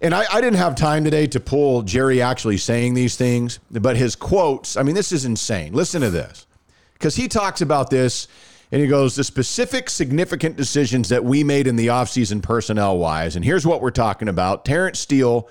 [0.01, 3.97] and I, I didn't have time today to pull Jerry actually saying these things, but
[3.97, 5.73] his quotes, I mean, this is insane.
[5.73, 6.45] Listen to this.
[6.93, 8.27] Because he talks about this
[8.71, 13.35] and he goes, the specific significant decisions that we made in the offseason personnel wise.
[13.35, 14.63] And here's what we're talking about.
[14.65, 15.49] Terence Steele,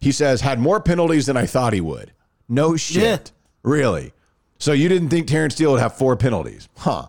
[0.00, 2.12] he says, had more penalties than I thought he would.
[2.48, 3.02] No shit.
[3.02, 3.18] Yeah.
[3.62, 4.12] Really?
[4.58, 6.68] So you didn't think Terence Steele would have four penalties?
[6.76, 7.08] Huh.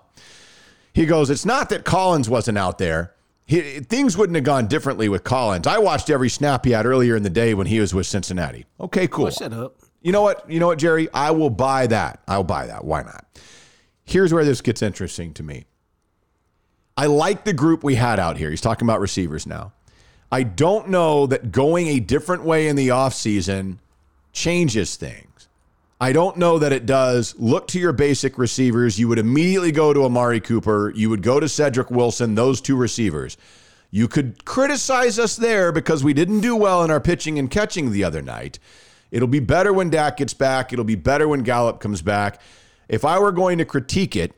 [0.93, 3.13] He goes, It's not that Collins wasn't out there.
[3.45, 5.67] He, things wouldn't have gone differently with Collins.
[5.67, 8.65] I watched every snap he had earlier in the day when he was with Cincinnati.
[8.79, 9.27] Okay, cool.
[9.27, 9.77] Oh, shut up.
[10.01, 10.49] You know what?
[10.49, 11.09] You know what, Jerry?
[11.13, 12.21] I will buy that.
[12.27, 12.85] I'll buy that.
[12.85, 13.25] Why not?
[14.03, 15.65] Here's where this gets interesting to me.
[16.97, 18.49] I like the group we had out here.
[18.49, 19.73] He's talking about receivers now.
[20.31, 23.79] I don't know that going a different way in the offseason
[24.33, 25.30] changes things.
[26.01, 27.35] I don't know that it does.
[27.37, 28.99] Look to your basic receivers.
[28.99, 30.91] You would immediately go to Amari Cooper.
[30.95, 33.37] You would go to Cedric Wilson, those two receivers.
[33.91, 37.91] You could criticize us there because we didn't do well in our pitching and catching
[37.91, 38.57] the other night.
[39.11, 40.73] It'll be better when Dak gets back.
[40.73, 42.41] It'll be better when Gallup comes back.
[42.89, 44.33] If I were going to critique it,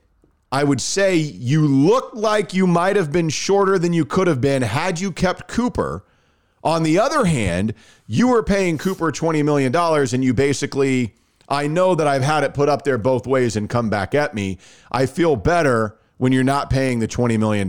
[0.52, 4.42] I would say you look like you might have been shorter than you could have
[4.42, 6.04] been had you kept Cooper.
[6.62, 7.74] On the other hand,
[8.06, 11.16] you were paying Cooper $20 million and you basically,
[11.54, 14.34] I know that I've had it put up there both ways and come back at
[14.34, 14.58] me.
[14.92, 17.68] I feel better when you're not paying the $20 million.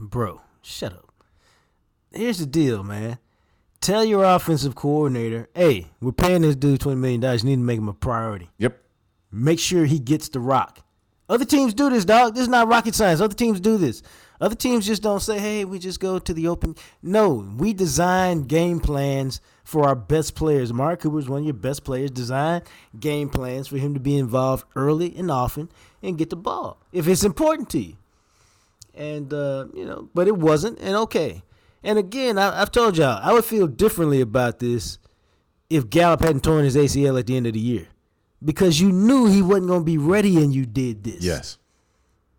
[0.00, 1.12] Bro, shut up.
[2.12, 3.18] Here's the deal, man.
[3.80, 7.20] Tell your offensive coordinator, hey, we're paying this dude $20 million.
[7.22, 8.50] You need to make him a priority.
[8.58, 8.80] Yep.
[9.30, 10.80] Make sure he gets the rock.
[11.28, 12.34] Other teams do this, dog.
[12.34, 13.20] This is not rocket science.
[13.20, 14.02] Other teams do this.
[14.44, 16.76] Other teams just don't say, hey, we just go to the open.
[17.02, 20.70] No, we design game plans for our best players.
[20.70, 22.10] Mark Cooper is one of your best players.
[22.10, 22.60] Design
[23.00, 25.70] game plans for him to be involved early and often
[26.02, 27.96] and get the ball if it's important to you.
[28.92, 30.78] And, uh, you know, but it wasn't.
[30.78, 31.42] And okay.
[31.82, 34.98] And again, I, I've told y'all, I would feel differently about this
[35.70, 37.88] if Gallup hadn't torn his ACL at the end of the year
[38.44, 41.24] because you knew he wasn't going to be ready and you did this.
[41.24, 41.56] Yes.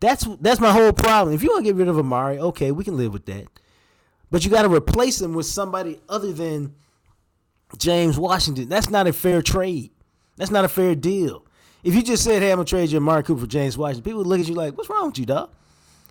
[0.06, 1.34] That's that's my whole problem.
[1.34, 3.48] If you want to get rid of Amari, okay, we can live with that.
[4.30, 6.76] But you got to replace him with somebody other than
[7.78, 8.70] James Washington.
[8.70, 9.90] That's not a fair trade.
[10.38, 11.46] That's not a fair deal.
[11.84, 14.20] If you just said, "Hey, I'm gonna trade you Amari Cooper for James Washington," people
[14.20, 15.50] would look at you like, "What's wrong with you, dog?"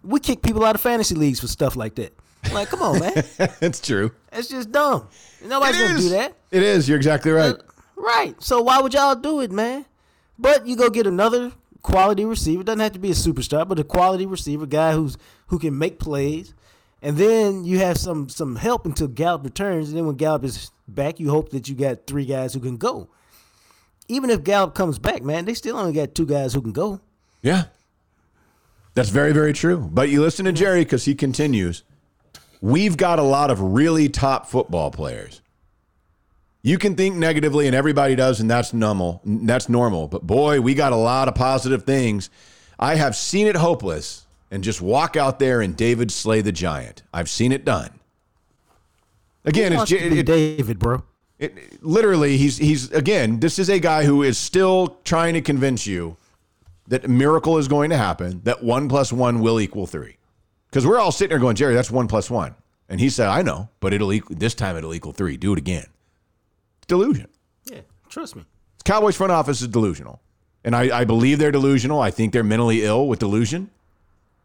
[0.03, 2.15] We kick people out of fantasy leagues for stuff like that.
[2.53, 3.13] Like, come on, man,
[3.61, 4.11] it's true.
[4.31, 5.09] that's just dumb.
[5.45, 6.37] Nobody's gonna do that.
[6.51, 6.89] It is.
[6.89, 7.55] You're exactly right.
[7.55, 7.59] Uh,
[7.97, 8.35] right.
[8.43, 9.87] So why would y'all do it, man?
[10.39, 11.53] But you go get another
[11.85, 12.65] quality receiver.
[12.65, 15.17] Doesn't have to be a superstar, but a quality receiver, guy who's
[15.47, 16.53] who can make plays.
[17.01, 19.91] And then you have some some help until Gallup returns.
[19.91, 22.77] And then when Gallup is back, you hope that you got three guys who can
[22.77, 23.09] go.
[24.09, 27.01] Even if Gallup comes back, man, they still only got two guys who can go.
[27.43, 27.67] Yeah.
[28.95, 29.79] That's very, very true.
[29.79, 31.83] But you listen to Jerry because he continues.
[32.61, 35.43] We've got a lot of really top football players.
[36.67, 39.21] You can think negatively, and everybody does, and that's normal.
[39.27, 40.09] That's normal.
[40.09, 42.31] But boy, we got a lot of positive things.
[42.79, 47.03] I have seen it hopeless and just walk out there and David slay the giant.
[47.13, 47.91] I've seen it done.
[49.45, 51.03] Again, it's J- it, David, bro.
[51.39, 53.41] it, literally he's he's again.
[53.41, 56.17] This is a guy who is still trying to convince you
[56.89, 58.41] that a miracle is going to happen.
[58.45, 60.17] That one plus one will equal three.
[60.71, 62.55] Because we're all sitting there going, Jerry, that's one plus one,
[62.89, 64.79] and he said, I know, but it'll equal this time.
[64.79, 65.37] It'll equal three.
[65.37, 65.87] Do it again.
[66.87, 67.29] Delusion.
[67.71, 68.45] Yeah, trust me.
[68.85, 70.21] Cowboys front office is delusional.
[70.65, 72.01] And I, I believe they're delusional.
[72.01, 73.71] I think they're mentally ill with delusion.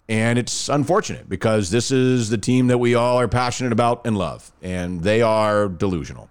[0.10, 4.18] And it's unfortunate because this is the team that we all are passionate about and
[4.18, 4.52] love.
[4.62, 6.30] And they are delusional.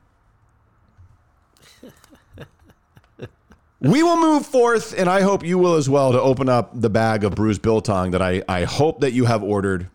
[3.80, 6.90] we will move forth, and I hope you will as well, to open up the
[6.90, 9.88] bag of bruised biltong that I, I hope that you have ordered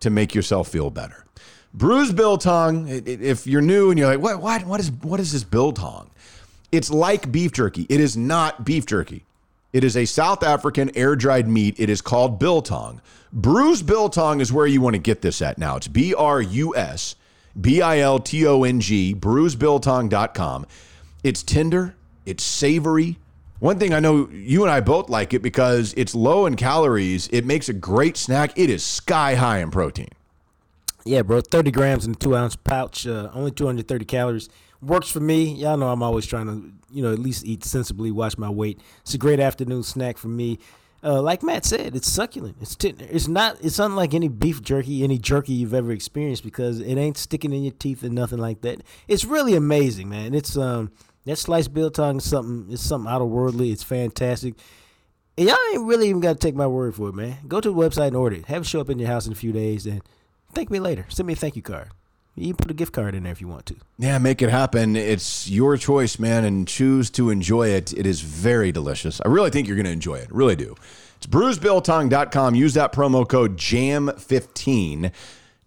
[0.00, 1.21] to make yourself feel better.
[1.74, 5.42] Bruised biltong, if you're new and you're like, what, what, what, is, what is this
[5.42, 6.10] biltong?
[6.70, 7.86] It's like beef jerky.
[7.88, 9.24] It is not beef jerky.
[9.72, 11.76] It is a South African air dried meat.
[11.78, 13.00] It is called biltong.
[13.32, 15.76] Bruised biltong is where you want to get this at now.
[15.76, 17.16] It's B R U S
[17.58, 20.66] B I L T O N G, bruisedbiltong.com.
[21.24, 21.94] It's tender,
[22.26, 23.18] it's savory.
[23.60, 27.28] One thing I know you and I both like it because it's low in calories.
[27.28, 28.58] It makes a great snack.
[28.58, 30.08] It is sky high in protein.
[31.04, 31.40] Yeah, bro.
[31.40, 34.48] 30 grams in a two ounce pouch, uh, only 230 calories.
[34.80, 35.52] Works for me.
[35.54, 38.80] Y'all know I'm always trying to you know, at least eat sensibly, watch my weight.
[39.00, 40.58] It's a great afternoon snack for me.
[41.04, 42.58] Uh, like Matt said, it's succulent.
[42.60, 43.06] It's tender.
[43.10, 43.56] It's not.
[43.60, 47.64] It's unlike any beef jerky, any jerky you've ever experienced because it ain't sticking in
[47.64, 48.82] your teeth and nothing like that.
[49.08, 50.32] It's really amazing, man.
[50.32, 50.92] It's um
[51.24, 52.72] that sliced biltong is something.
[52.72, 53.72] It's something out of worldly.
[53.72, 54.54] It's fantastic.
[55.36, 57.38] And y'all ain't really even got to take my word for it, man.
[57.48, 58.46] Go to the website and order it.
[58.46, 60.02] Have it show up in your house in a few days, and
[60.52, 61.06] thank me later.
[61.08, 61.88] Send me a thank you card.
[62.34, 63.76] You put a gift card in there if you want to.
[63.98, 64.96] Yeah, make it happen.
[64.96, 67.92] It's your choice, man, and choose to enjoy it.
[67.92, 69.20] It is very delicious.
[69.22, 70.32] I really think you're going to enjoy it.
[70.32, 70.74] Really do.
[71.18, 72.54] It's bruisebilltongue.com.
[72.54, 75.12] Use that promo code JAM15,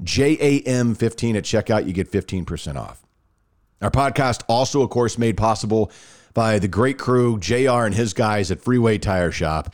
[0.04, 1.86] J A M 15 at checkout.
[1.86, 3.06] You get 15% off.
[3.82, 5.92] Our podcast also, of course, made possible
[6.34, 9.74] by the great crew, JR and his guys at Freeway Tire Shop.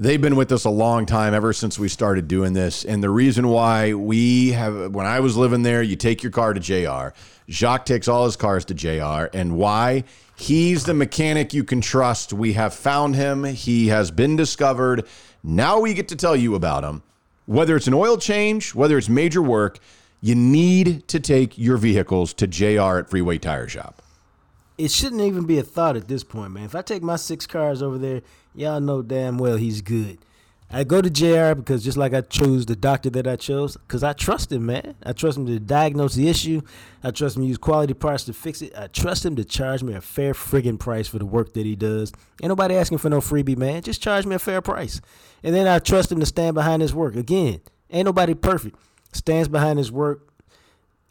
[0.00, 2.84] They've been with us a long time, ever since we started doing this.
[2.84, 6.54] And the reason why we have, when I was living there, you take your car
[6.54, 7.18] to JR.
[7.50, 9.36] Jacques takes all his cars to JR.
[9.36, 10.04] And why?
[10.36, 12.32] He's the mechanic you can trust.
[12.32, 13.42] We have found him.
[13.42, 15.04] He has been discovered.
[15.42, 17.02] Now we get to tell you about him.
[17.46, 19.80] Whether it's an oil change, whether it's major work,
[20.20, 24.00] you need to take your vehicles to JR at Freeway Tire Shop.
[24.76, 26.62] It shouldn't even be a thought at this point, man.
[26.62, 28.22] If I take my six cars over there,
[28.58, 30.18] y'all know damn well he's good.
[30.70, 34.02] I go to JR because just like I chose the doctor that I chose, because
[34.02, 34.96] I trust him, man.
[35.02, 36.60] I trust him to diagnose the issue.
[37.02, 38.76] I trust him to use quality parts to fix it.
[38.76, 41.74] I trust him to charge me a fair friggin' price for the work that he
[41.74, 42.12] does.
[42.42, 43.80] Ain't nobody asking for no freebie, man.
[43.80, 45.00] Just charge me a fair price.
[45.42, 47.16] And then I trust him to stand behind his work.
[47.16, 48.76] Again, ain't nobody perfect.
[49.14, 50.27] Stands behind his work,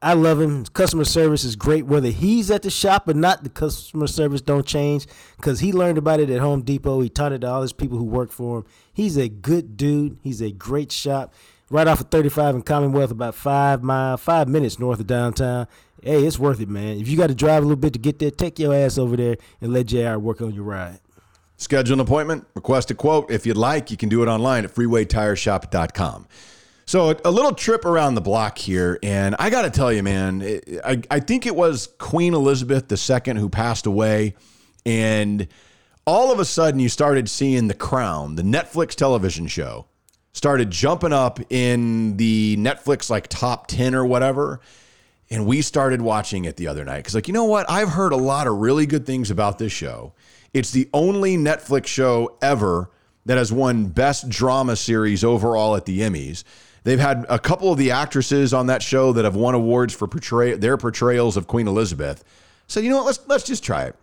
[0.01, 0.63] I love him.
[0.65, 3.43] Customer service is great, whether he's at the shop or not.
[3.43, 5.07] The customer service don't change
[5.37, 7.01] because he learned about it at Home Depot.
[7.01, 8.65] He taught it to all his people who work for him.
[8.93, 10.19] He's a good dude.
[10.21, 11.33] He's a great shop.
[11.69, 15.67] Right off of 35 in Commonwealth, about five mile, five minutes north of downtown.
[16.01, 16.99] Hey, it's worth it, man.
[16.99, 19.17] If you got to drive a little bit to get there, take your ass over
[19.17, 20.99] there and let JR work on your ride.
[21.57, 23.31] Schedule an appointment, request a quote.
[23.31, 26.27] If you'd like, you can do it online at freewaytireshop.com.
[26.87, 30.61] So a little trip around the block here, and I got to tell you, man,
[30.85, 34.35] I, I think it was Queen Elizabeth II who passed away,
[34.85, 35.49] and
[36.05, 39.87] all of a sudden you started seeing The Crown, the Netflix television show,
[40.31, 44.61] started jumping up in the Netflix like top 10 or whatever.
[45.29, 47.69] And we started watching it the other night because, like, you know what?
[47.69, 50.13] I've heard a lot of really good things about this show.
[50.53, 52.89] It's the only Netflix show ever
[53.25, 56.45] that has won Best Drama Series overall at the Emmys.
[56.87, 60.07] They've had a couple of the actresses on that show that have won awards for
[60.07, 62.23] portray their portrayals of Queen Elizabeth.
[62.67, 63.07] So you know what?
[63.07, 63.95] Let's let's just try it.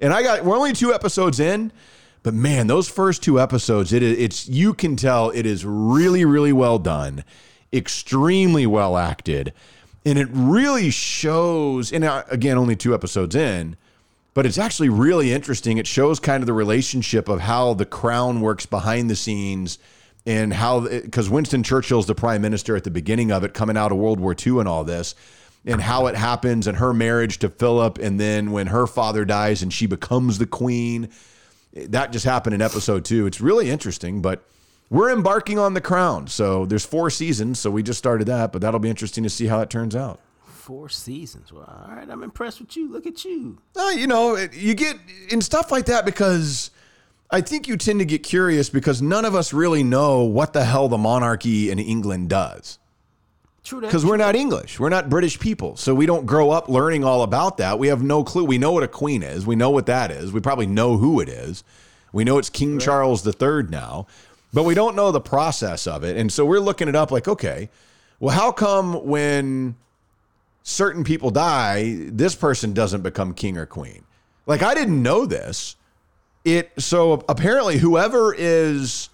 [0.00, 1.70] And I got we're only two episodes in,
[2.24, 6.52] but man, those first two episodes, it it's you can tell it is really really
[6.52, 7.22] well done,
[7.72, 9.52] extremely well acted,
[10.04, 11.92] and it really shows.
[11.92, 13.76] And uh, again, only two episodes in,
[14.34, 15.78] but it's actually really interesting.
[15.78, 19.78] It shows kind of the relationship of how the crown works behind the scenes
[20.26, 23.92] and how because Winston Churchill's the prime minister at the beginning of it, coming out
[23.92, 25.14] of World War II and all this,
[25.64, 29.62] and how it happens and her marriage to Philip, and then when her father dies
[29.62, 31.08] and she becomes the queen.
[31.74, 33.26] That just happened in episode two.
[33.26, 34.44] It's really interesting, but
[34.90, 36.26] we're embarking on the crown.
[36.26, 37.58] So there's four seasons.
[37.58, 40.20] So we just started that, but that'll be interesting to see how it turns out.
[40.44, 41.50] Four seasons.
[41.50, 42.92] Well, all right, I'm impressed with you.
[42.92, 43.58] Look at you.
[43.74, 44.96] Uh, you know, you get
[45.30, 46.70] in stuff like that because
[47.32, 50.66] I think you tend to get curious because none of us really know what the
[50.66, 52.78] hell the monarchy in England does.
[53.64, 54.78] True Because we're not English.
[54.78, 55.76] We're not British people.
[55.76, 57.78] So we don't grow up learning all about that.
[57.78, 58.44] We have no clue.
[58.44, 59.46] We know what a queen is.
[59.46, 60.30] We know what that is.
[60.32, 61.64] We probably know who it is.
[62.12, 62.82] We know it's King right.
[62.82, 64.06] Charles III now,
[64.52, 66.16] but we don't know the process of it.
[66.18, 67.70] And so we're looking it up like, okay,
[68.20, 69.76] well, how come when
[70.64, 74.04] certain people die, this person doesn't become king or queen?
[74.44, 75.76] Like, I didn't know this
[76.44, 79.08] it so apparently whoever is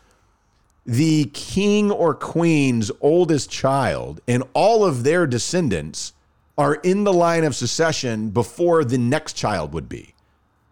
[0.86, 6.14] the king or queen's oldest child and all of their descendants
[6.56, 10.14] are in the line of succession before the next child would be.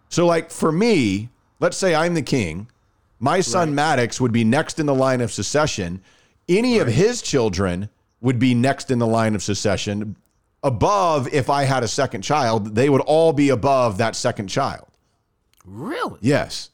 [0.09, 1.29] So like for me,
[1.61, 2.69] let's say I'm the king,
[3.21, 3.75] my son right.
[3.75, 6.03] Maddox would be next in the line of succession.
[6.49, 6.89] Any right.
[6.89, 7.89] of his children
[8.21, 10.17] would be next in the line of succession.
[10.63, 14.87] Above, if I had a second child, they would all be above that second child.
[15.67, 16.19] Really?
[16.23, 16.71] Yes.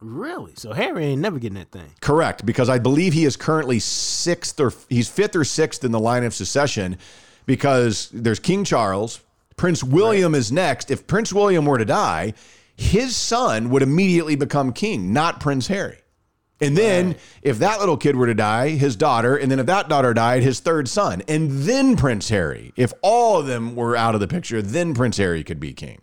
[0.00, 0.52] Really?
[0.56, 1.90] So Harry ain't never getting that thing.
[2.00, 6.00] Correct, because I believe he is currently sixth or he's fifth or sixth in the
[6.00, 6.98] line of succession
[7.46, 9.20] because there's King Charles,
[9.56, 10.38] Prince William right.
[10.38, 10.90] is next.
[10.90, 12.34] If Prince William were to die,
[12.76, 15.98] his son would immediately become king, not Prince Harry.
[16.60, 17.20] And then right.
[17.42, 20.42] if that little kid were to die, his daughter, and then if that daughter died,
[20.42, 22.72] his third son, and then Prince Harry.
[22.76, 26.00] If all of them were out of the picture, then Prince Harry could be king.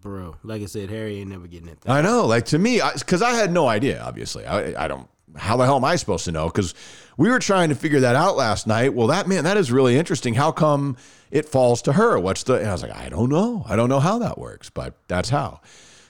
[0.00, 1.78] Bro, like I said, Harry ain't never getting it.
[1.86, 2.26] I know.
[2.26, 4.02] Like to me, because I, had no idea.
[4.02, 5.08] Obviously, I, I don't.
[5.36, 6.46] How the hell am I supposed to know?
[6.46, 6.74] Because
[7.16, 8.94] we were trying to figure that out last night.
[8.94, 10.34] Well, that man, that is really interesting.
[10.34, 10.96] How come
[11.30, 12.18] it falls to her?
[12.18, 12.54] What's the?
[12.54, 13.64] And I was like, I don't know.
[13.68, 15.60] I don't know how that works, but that's how.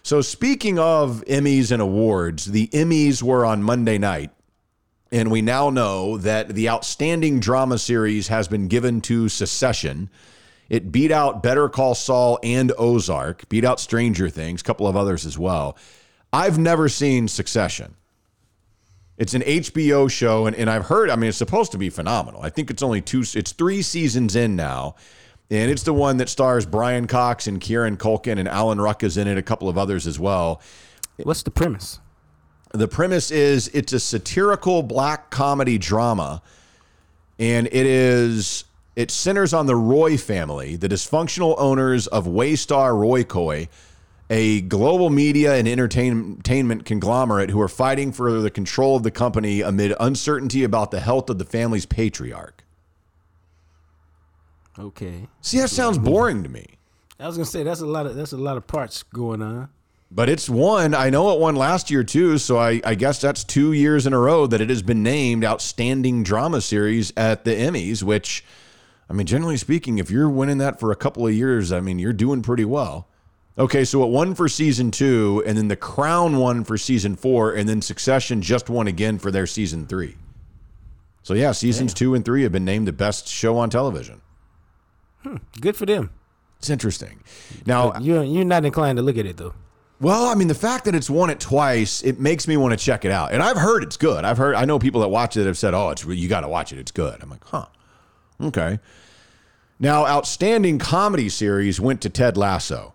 [0.02, 4.30] So speaking of Emmys and awards, the Emmys were on Monday night.
[5.12, 10.08] And we now know that the outstanding drama series has been given to Succession.
[10.70, 14.96] It beat out Better Call Saul and Ozark, beat out Stranger Things, a couple of
[14.96, 15.76] others as well.
[16.32, 17.96] I've never seen Succession.
[19.18, 22.40] It's an HBO show, and, and I've heard, I mean, it's supposed to be phenomenal.
[22.40, 24.94] I think it's only two, it's three seasons in now.
[25.50, 29.16] And it's the one that stars Brian Cox and Kieran Culkin, and Alan Ruck is
[29.16, 30.62] in it, a couple of others as well.
[31.16, 31.98] What's the premise?
[32.72, 36.40] The premise is it's a satirical black comedy drama,
[37.40, 38.64] and it is
[38.96, 43.68] it centers on the Roy family, the dysfunctional owners of Waystar Royco,
[44.28, 49.60] a global media and entertainment conglomerate who are fighting for the control of the company
[49.60, 52.64] amid uncertainty about the health of the family's patriarch.
[54.78, 55.26] Okay.
[55.40, 56.78] See, that sounds boring to me.
[57.18, 59.68] I was gonna say that's a lot of that's a lot of parts going on.
[60.12, 60.94] But it's won.
[60.94, 64.12] I know it won last year too, so I, I guess that's two years in
[64.12, 68.44] a row that it has been named Outstanding Drama Series at the Emmys, which,
[69.10, 71.98] I mean, generally speaking, if you're winning that for a couple of years, I mean,
[71.98, 73.08] you're doing pretty well.
[73.58, 77.52] Okay, so it won for season two, and then The Crown won for season four,
[77.52, 80.16] and then Succession just won again for their season three.
[81.24, 84.22] So yeah, seasons two and three have been named the best show on television.
[85.24, 86.10] Hmm, good for them.
[86.58, 87.22] It's interesting.
[87.66, 89.54] Now you're you're not inclined to look at it though.
[90.00, 92.82] Well, I mean, the fact that it's won it twice, it makes me want to
[92.82, 93.32] check it out.
[93.32, 94.24] And I've heard it's good.
[94.24, 96.48] I've heard, I know people that watch it have said, "Oh, it's you got to
[96.48, 96.78] watch it.
[96.78, 97.66] It's good." I'm like, huh,
[98.40, 98.78] okay.
[99.82, 102.92] Now, outstanding comedy series went to Ted Lasso,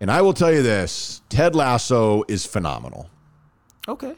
[0.00, 3.08] and I will tell you this: Ted Lasso is phenomenal.
[3.86, 4.14] Okay.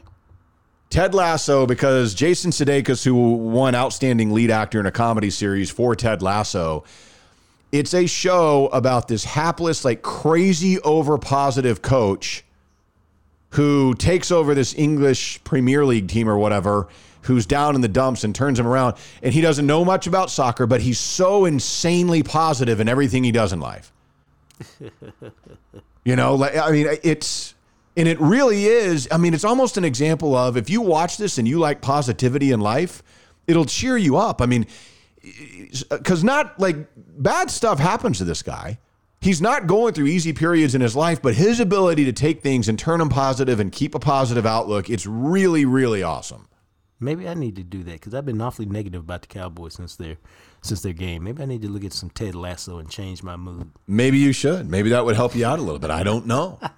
[0.89, 5.95] Ted Lasso, because Jason Sudeikis, who won Outstanding Lead Actor in a Comedy Series for
[5.95, 6.83] Ted Lasso,
[7.71, 12.43] it's a show about this hapless, like crazy over positive coach
[13.49, 16.87] who takes over this English Premier League team or whatever,
[17.23, 18.95] who's down in the dumps and turns him around.
[19.21, 23.31] And he doesn't know much about soccer, but he's so insanely positive in everything he
[23.31, 23.91] does in life.
[26.05, 27.55] you know, like, I mean, it's,
[27.95, 29.07] and it really is.
[29.11, 32.51] I mean, it's almost an example of if you watch this and you like positivity
[32.51, 33.03] in life,
[33.47, 34.41] it'll cheer you up.
[34.41, 34.65] I mean,
[35.89, 38.79] because uh, not like bad stuff happens to this guy.
[39.21, 42.67] He's not going through easy periods in his life, but his ability to take things
[42.67, 46.49] and turn them positive and keep a positive outlook, it's really, really awesome.
[46.99, 49.95] Maybe I need to do that because I've been awfully negative about the Cowboys since
[49.95, 50.17] their
[50.61, 51.23] since their game.
[51.25, 53.71] Maybe I need to look at some Ted Lasso and change my mood.
[53.87, 54.69] Maybe you should.
[54.69, 55.91] Maybe that would help you out a little bit.
[55.91, 56.59] I don't know.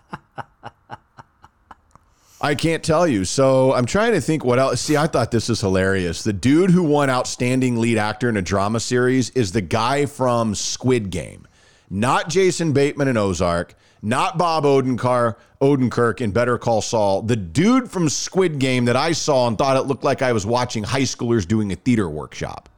[2.41, 3.25] I can't tell you.
[3.25, 4.81] So I'm trying to think what else.
[4.81, 6.23] See, I thought this was hilarious.
[6.23, 10.53] The dude who won Outstanding Lead Actor in a Drama Series is the guy from
[10.53, 11.47] Squid Game,
[11.89, 13.75] not Jason Bateman in Ozark,
[14.05, 17.23] not Bob Odenkirk, Odenkirk in Better Call Saul.
[17.23, 20.45] The dude from Squid Game that I saw and thought it looked like I was
[20.45, 22.69] watching high schoolers doing a theater workshop.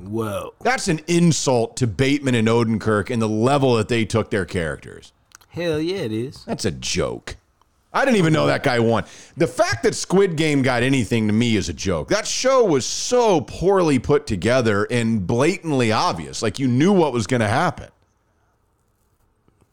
[0.00, 0.54] Whoa.
[0.62, 5.12] That's an insult to Bateman and Odenkirk and the level that they took their characters.
[5.48, 6.44] Hell yeah, it is.
[6.44, 7.36] That's a joke.
[7.92, 9.04] I didn't even know that guy won.
[9.36, 12.08] The fact that Squid Game got anything to me is a joke.
[12.08, 16.40] That show was so poorly put together and blatantly obvious.
[16.40, 17.90] Like you knew what was going to happen.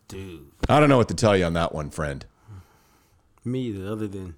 [0.09, 0.48] Dude.
[0.69, 2.23] I don't know what to tell you on that one, friend.
[3.43, 4.35] Me either, other than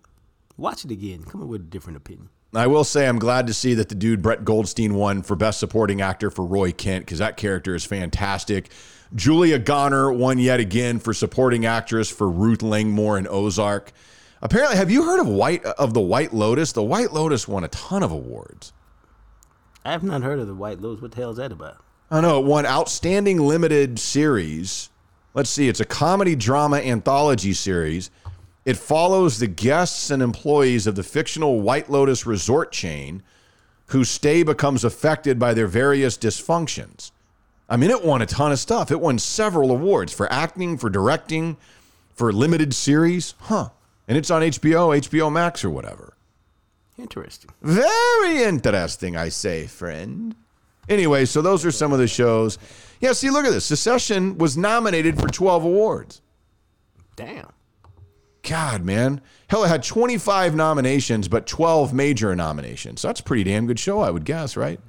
[0.58, 1.24] watch it again.
[1.24, 2.30] Come up with a different opinion.
[2.54, 5.60] I will say I'm glad to see that the dude Brett Goldstein won for Best
[5.60, 8.72] Supporting Actor for Roy Kent because that character is fantastic.
[9.14, 13.92] Julia Garner won yet again for Supporting Actress for Ruth Langmore in Ozark.
[14.42, 16.72] Apparently, have you heard of White of the White Lotus?
[16.72, 18.72] The White Lotus won a ton of awards.
[19.84, 21.02] I have not heard of the White Lotus.
[21.02, 21.78] What the hell is that about?
[22.10, 24.91] I know it won Outstanding Limited Series.
[25.34, 28.12] Let's see, it's a comedy drama anthology series.
[28.66, 33.24] It follows the guests and employees of the fictional White Lotus resort chain
[33.88, 37.12] whose stay becomes affected by their various dysfunctions.
[37.70, 38.92] I mean, it won a ton of stuff.
[38.92, 41.58] It won several awards for acting, for directing,
[42.14, 43.34] for limited series.
[43.40, 43.70] Huh.
[44.08, 46.14] And it's on HBO, HBO Max, or whatever.
[46.98, 47.52] Interesting.
[47.62, 50.36] Very interesting, I say, friend.
[50.88, 52.58] Anyway, so those are some of the shows.
[53.02, 53.66] Yeah, see, look at this.
[53.66, 56.22] Succession was nominated for 12 awards.
[57.16, 57.52] Damn.
[58.44, 59.22] God, man.
[59.50, 63.02] Hell, it had 25 nominations, but 12 major nominations.
[63.02, 64.80] So that's a pretty damn good show, I would guess, right?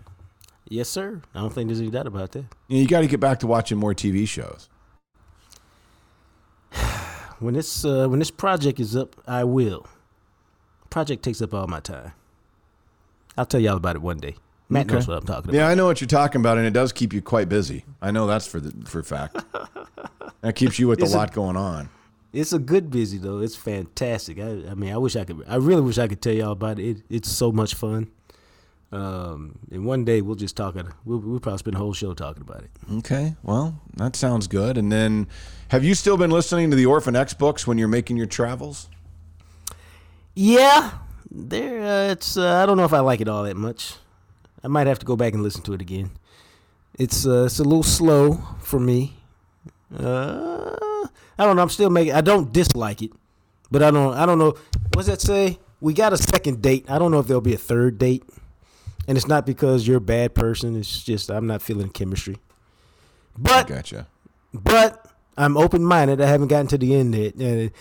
[0.68, 1.22] Yes, sir.
[1.34, 2.44] I don't think there's any doubt about that.
[2.68, 4.68] You, know, you got to get back to watching more TV shows.
[7.40, 9.86] when this uh, when this project is up, I will.
[10.88, 12.12] Project takes up all my time.
[13.36, 14.36] I'll tell y'all about it one day.
[14.72, 15.54] Matt knows what I'm talking about.
[15.54, 17.84] Yeah, I know what you're talking about, and it does keep you quite busy.
[18.00, 19.36] I know that's for the for fact.
[20.40, 21.88] that keeps you with a It's a- lot going on.
[22.32, 23.40] It's a good busy though.
[23.40, 24.38] It's fantastic.
[24.38, 25.44] I, I mean, I wish I could.
[25.46, 26.84] I really wish I could tell y'all about it.
[26.98, 28.10] it it's so much fun.
[28.90, 30.76] Um, and one day we'll just talk.
[30.76, 30.86] It.
[31.04, 32.70] We'll, we'll probably spend a whole show talking about it.
[32.98, 34.76] Okay, well, that sounds good.
[34.78, 35.28] And then,
[35.68, 38.88] have you still been listening to the Orphan X books when you're making your travels?
[40.34, 40.92] Yeah,
[41.30, 41.82] there.
[41.82, 42.36] Uh, it's.
[42.36, 43.94] Uh, I don't know if I like it all that much.
[44.64, 46.10] I might have to go back and listen to it again.
[46.98, 47.26] It's.
[47.26, 49.16] Uh, it's a little slow for me.
[49.98, 50.76] Uh,
[51.38, 51.62] I don't know.
[51.62, 52.12] I'm still making.
[52.14, 53.10] I don't dislike it,
[53.70, 54.14] but I don't.
[54.14, 54.54] I don't know.
[54.94, 55.58] What's that say?
[55.80, 56.86] We got a second date.
[56.88, 58.22] I don't know if there'll be a third date,
[59.08, 60.76] and it's not because you're a bad person.
[60.76, 62.36] It's just I'm not feeling chemistry.
[63.36, 64.06] But Gotcha.
[64.52, 65.06] but
[65.36, 66.20] I'm open minded.
[66.20, 67.34] I haven't gotten to the end yet.
[67.34, 67.72] And it,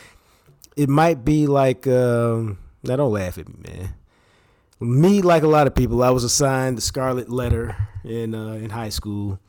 [0.75, 3.93] it might be like, um, now don't laugh at me, man.
[4.81, 8.71] Me, like a lot of people, I was assigned the Scarlet Letter in uh, in
[8.71, 9.39] high school,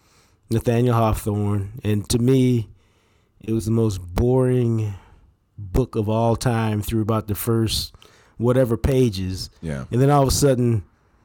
[0.51, 2.69] Nathaniel Hawthorne, and to me,
[3.41, 4.95] it was the most boring
[5.57, 7.95] book of all time through about the first
[8.37, 9.51] whatever pages.
[9.61, 9.85] Yeah.
[9.91, 10.85] And then all of a sudden,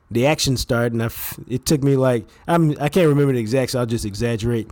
[0.10, 3.40] the action started, and I f- it took me like I'm I can't remember the
[3.40, 4.70] exact, so I'll just exaggerate.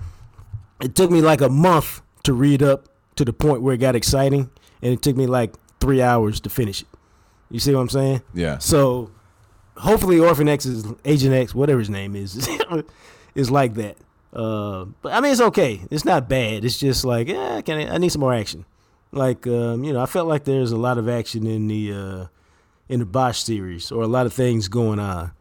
[0.81, 3.95] It took me like a month to read up to the point where it got
[3.95, 4.49] exciting,
[4.81, 6.87] and it took me like three hours to finish it.
[7.49, 8.21] You see what I'm saying?
[8.33, 8.57] Yeah.
[8.59, 9.11] So
[9.77, 12.47] hopefully, Orphan X is Agent X, whatever his name is,
[13.35, 13.97] is like that.
[14.33, 15.81] Uh, but I mean, it's okay.
[15.89, 16.65] It's not bad.
[16.65, 18.65] It's just like, eh, can I, I need some more action.
[19.11, 22.25] Like, um, you know, I felt like there's a lot of action in the uh,
[22.89, 25.31] in the Bosch series, or a lot of things going on.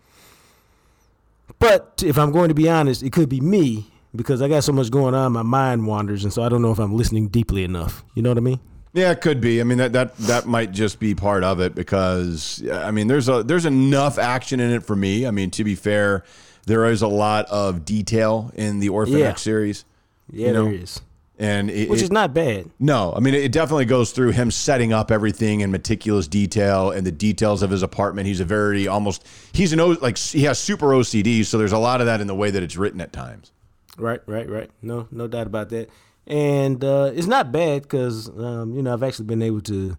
[1.59, 4.73] But if I'm going to be honest, it could be me because I got so
[4.73, 5.33] much going on.
[5.33, 8.05] My mind wanders, and so I don't know if I'm listening deeply enough.
[8.15, 8.61] You know what I mean?
[8.95, 9.61] Yeah, it could be.
[9.61, 13.29] I mean that that that might just be part of it because I mean there's
[13.29, 15.27] a there's enough action in it for me.
[15.27, 16.25] I mean to be fair,
[16.67, 19.27] there is a lot of detail in the Orphan Yeah.
[19.31, 19.85] X series,
[20.33, 21.01] Yeah, You know, there is,
[21.41, 22.71] and it, which it- is not bad.
[22.79, 23.13] no.
[23.17, 27.11] I mean it definitely goes through him setting up everything in meticulous detail and the
[27.13, 28.29] details of his apartment.
[28.29, 31.79] He's a very almost he's an O like he has super OCD, so there's a
[31.79, 33.51] lot of that in the way that it's written at times.
[33.99, 34.71] Right, right, right.
[34.83, 35.89] No, no doubt about that.
[36.27, 39.97] And uh, it's not bad because um, you know I've actually been able to.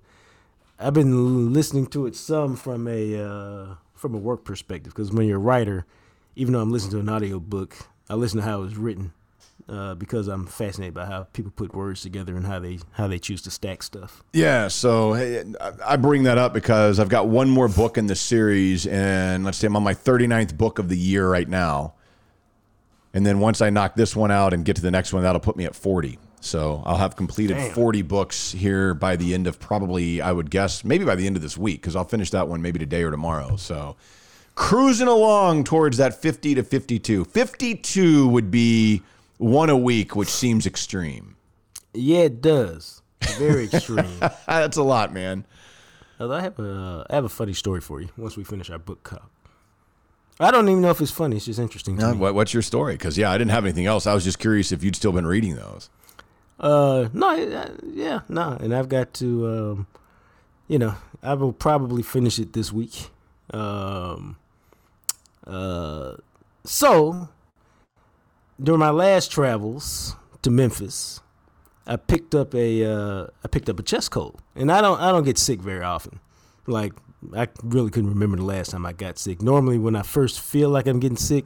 [0.79, 5.27] I've been listening to it some from a uh, from a work perspective because when
[5.27, 5.85] you're a writer,
[6.35, 7.75] even though I'm listening to an audio book,
[8.09, 9.13] I listen to how it's written
[9.69, 13.19] uh, because I'm fascinated by how people put words together and how they how they
[13.19, 14.23] choose to stack stuff.
[14.33, 18.07] Yeah, so hey, I- I bring that up because I've got one more book in
[18.07, 21.93] the series, and let's say I'm on my 39th book of the year right now.
[23.15, 25.39] And then once I knock this one out and get to the next one, that'll
[25.39, 26.19] put me at 40.
[26.41, 27.71] So I'll have completed Damn.
[27.71, 31.37] 40 books here by the end of probably, I would guess, maybe by the end
[31.37, 33.55] of this week, because I'll finish that one maybe today or tomorrow.
[33.55, 33.95] So
[34.53, 37.23] cruising along towards that 50 to 52.
[37.23, 39.01] 52 would be
[39.37, 41.37] one a week, which seems extreme.
[41.93, 43.01] Yeah, it does.
[43.37, 44.19] Very extreme.
[44.45, 45.45] That's a lot, man.
[46.19, 49.03] I have a I have a funny story for you once we finish our book
[49.03, 49.29] cup.
[50.39, 51.37] I don't even know if it's funny.
[51.37, 52.95] It's just interesting what, what's your story?
[52.95, 54.05] Because yeah, I didn't have anything else.
[54.05, 55.89] I was just curious if you'd still been reading those.
[56.59, 59.87] Uh, no, uh, yeah, no, and I've got to, um,
[60.67, 63.09] you know, I will probably finish it this week.
[63.51, 64.37] Um,
[65.45, 66.15] uh,
[66.63, 67.29] so
[68.61, 71.21] during my last travels to Memphis,
[71.87, 75.11] I picked up a uh, I picked up a chest cold, and I don't I
[75.11, 76.19] don't get sick very often.
[76.67, 76.93] Like
[77.35, 79.41] I really couldn't remember the last time I got sick.
[79.41, 81.45] Normally, when I first feel like I'm getting sick,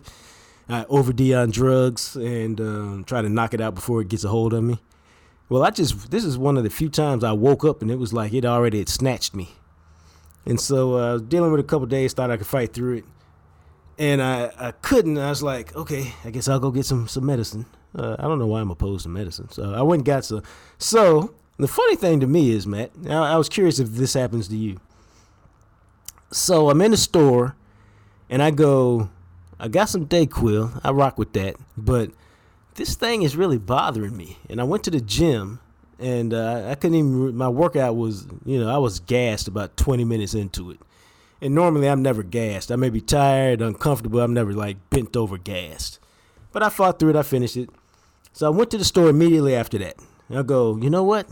[0.68, 4.30] I OD on drugs and um, try to knock it out before it gets a
[4.30, 4.80] hold of me.
[5.50, 7.96] Well, I just this is one of the few times I woke up and it
[7.96, 9.50] was like it already had snatched me,
[10.46, 12.14] and so uh, I was dealing with it a couple days.
[12.14, 13.06] Thought I could fight through it,
[13.98, 15.18] and I I couldn't.
[15.18, 17.66] I was like, okay, I guess I'll go get some some medicine.
[17.96, 20.44] Uh, I don't know why I'm opposed to medicine, so I went and got some.
[20.78, 24.48] So the funny thing to me is, Matt, I, I was curious if this happens
[24.50, 24.80] to you.
[26.32, 27.56] So I'm in the store,
[28.30, 29.10] and I go,
[29.60, 30.80] I got some Dayquil.
[30.84, 32.12] I rock with that, but
[32.76, 34.38] this thing is really bothering me.
[34.50, 35.60] And I went to the gym,
[36.00, 37.36] and uh, I couldn't even.
[37.36, 40.80] My workout was, you know, I was gassed about 20 minutes into it.
[41.42, 42.72] And normally I'm never gassed.
[42.72, 44.20] I may be tired, uncomfortable.
[44.20, 46.00] I'm never like bent over gassed.
[46.52, 47.16] But I fought through it.
[47.16, 47.70] I finished it.
[48.34, 49.96] So I went to the store immediately after that.
[50.28, 51.28] And I go, you know what?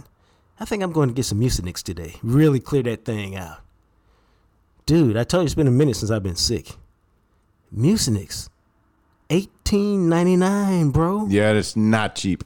[0.59, 2.15] I think I'm going to get some Mucinex today.
[2.23, 3.59] Really clear that thing out.
[4.87, 6.69] Dude, I told you it's been a minute since I've been sick.
[7.75, 8.49] Mucinex,
[9.29, 11.27] eighteen ninety nine, bro.
[11.27, 12.43] Yeah, it's not cheap.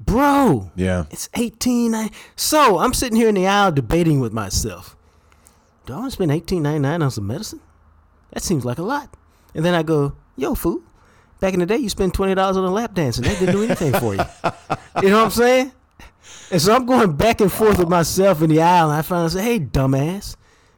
[0.00, 1.04] bro, Yeah.
[1.10, 1.94] it's eighteen.
[2.36, 4.96] So I'm sitting here in the aisle debating with myself.
[5.86, 7.60] Do I want to spend eighteen ninety nine on some medicine?
[8.32, 9.14] That seems like a lot.
[9.54, 10.82] And then I go, yo, fool.
[11.40, 13.54] Back in the day, you spend twenty dollars on a lap dance, and that didn't
[13.54, 14.24] do anything for you.
[15.02, 15.72] You know what I'm saying?
[16.50, 19.28] And so I'm going back and forth with myself in the aisle, and I finally
[19.30, 20.34] say, "Hey, dumbass,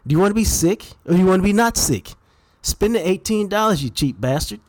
[0.07, 2.15] do you want to be sick or do you want to be not sick?
[2.63, 4.61] Spend the eighteen dollars, you cheap bastard."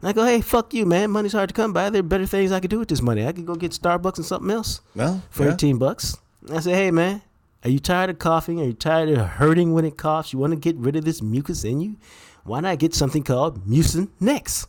[0.00, 1.10] And I go, "Hey, fuck you, man.
[1.10, 1.88] Money's hard to come by.
[1.90, 3.26] There are better things I could do with this money.
[3.26, 5.54] I could go get Starbucks and something else Well, for yeah.
[5.54, 6.16] eighteen bucks."
[6.52, 7.22] I say, "Hey, man,
[7.64, 8.60] are you tired of coughing?
[8.60, 10.32] Are you tired of hurting when it coughs?
[10.32, 11.96] You want to get rid of this mucus in you?
[12.44, 14.68] Why not get something called Mucin Next?"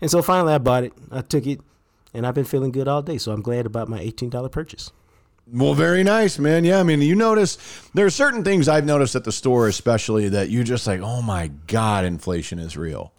[0.00, 0.92] And so finally, I bought it.
[1.10, 1.60] I took it,
[2.14, 3.16] and I've been feeling good all day.
[3.18, 4.92] So I'm glad about my eighteen dollar purchase.
[5.52, 6.64] Well, very nice, man.
[6.64, 7.58] Yeah, I mean, you notice
[7.94, 11.22] there are certain things I've noticed at the store, especially that you just like, oh
[11.22, 13.12] my God, inflation is real.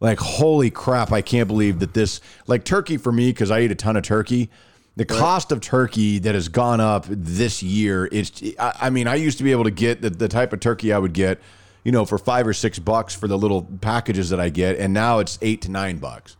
[0.00, 3.72] Like, holy crap, I can't believe that this, like turkey for me, because I eat
[3.72, 4.50] a ton of turkey.
[4.96, 9.14] The cost of turkey that has gone up this year, it's, I, I mean, I
[9.14, 11.40] used to be able to get the, the type of turkey I would get,
[11.84, 14.76] you know, for five or six bucks for the little packages that I get.
[14.76, 16.36] And now it's eight to nine bucks.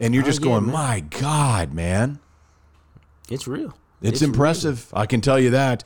[0.00, 0.72] And you're Oh, just yeah, going, man.
[0.72, 2.18] my God, man.
[3.30, 3.74] It's real.
[4.02, 4.88] It's, impressive.
[4.92, 5.84] I can tell you that.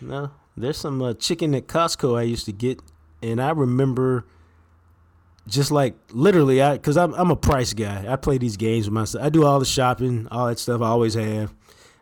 [0.00, 2.80] No, there's some uh, chicken at Costco I used to get,
[3.22, 4.26] and I remember
[5.46, 8.06] just like literally, I because I'm I'm a price guy.
[8.08, 9.24] I play these games with myself.
[9.24, 10.80] I do all the shopping, all that stuff.
[10.80, 11.54] I always have.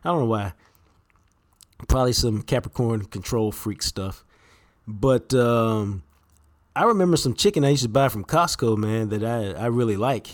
[0.03, 0.53] I don't know why.
[1.87, 4.23] Probably some Capricorn control freak stuff,
[4.87, 6.03] but um,
[6.75, 9.97] I remember some chicken I used to buy from Costco, man, that I I really
[9.97, 10.27] like.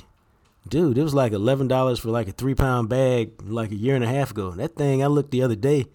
[0.68, 3.96] Dude, it was like eleven dollars for like a three pound bag, like a year
[3.96, 4.52] and a half ago.
[4.52, 5.88] That thing I looked the other day.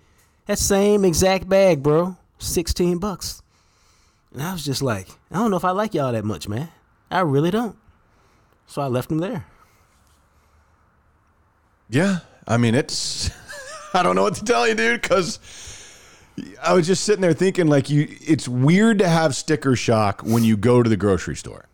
[0.46, 2.16] That same exact bag, bro.
[2.38, 3.42] 16 bucks.
[4.32, 6.68] And I was just like, I don't know if I like y'all that much, man.
[7.10, 7.76] I really don't.
[8.66, 9.46] So I left them there.
[11.88, 13.30] Yeah, I mean it's.
[13.94, 15.38] I don't know what to tell you, dude, because
[16.60, 18.08] I was just sitting there thinking, like, you.
[18.26, 21.66] It's weird to have sticker shock when you go to the grocery store,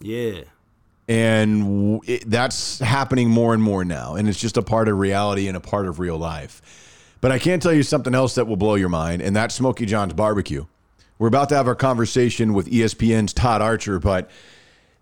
[0.00, 0.40] Yeah.
[1.08, 5.48] And it, that's happening more and more now, and it's just a part of reality
[5.48, 6.62] and a part of real life.
[7.20, 9.86] But I can't tell you something else that will blow your mind, and that's Smoky
[9.86, 10.66] John's barbecue.
[11.18, 14.30] We're about to have our conversation with ESPN's Todd Archer, but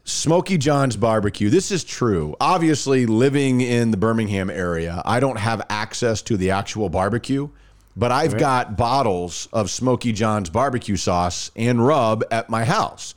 [0.05, 1.51] Smoky John's barbecue.
[1.51, 2.37] This is true.
[2.41, 7.51] Obviously, living in the Birmingham area, I don't have access to the actual barbecue,
[7.97, 13.15] but I've got bottles of Smoky John's barbecue sauce and rub at my house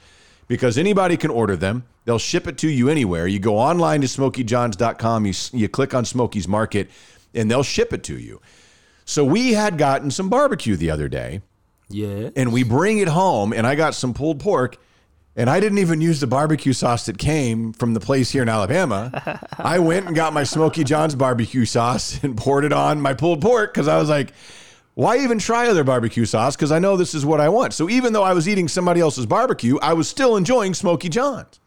[0.48, 1.86] because anybody can order them.
[2.10, 3.28] They'll ship it to you anywhere.
[3.28, 6.90] You go online to smokyjohns.com, you, you click on Smoky's Market,
[7.36, 8.42] and they'll ship it to you.
[9.06, 11.42] So we had gotten some barbecue the other day
[11.88, 12.32] Yeah.
[12.36, 14.78] and we bring it home and I got some pulled pork
[15.36, 18.50] and I didn't even use the barbecue sauce that came from the place here in
[18.50, 19.40] Alabama.
[19.60, 23.40] I went and got my Smoky John's barbecue sauce and poured it on my pulled
[23.44, 24.34] pork because I was like,
[24.96, 26.56] why even try other barbecue sauce?
[26.56, 27.76] Because I know this is what I want.
[27.76, 31.60] So even though I was eating somebody else's barbecue, I was still enjoying Smoky John's.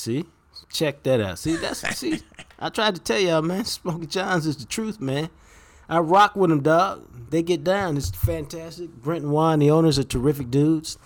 [0.00, 0.24] See?
[0.72, 1.38] Check that out.
[1.38, 2.20] See, that's see.
[2.58, 3.64] I tried to tell y'all, man.
[3.64, 5.28] Smoky John's is the truth, man.
[5.88, 7.30] I rock with them, dog.
[7.30, 7.96] They get down.
[7.96, 8.90] It's fantastic.
[8.90, 10.96] Brent and Juan, the owners, are terrific dudes.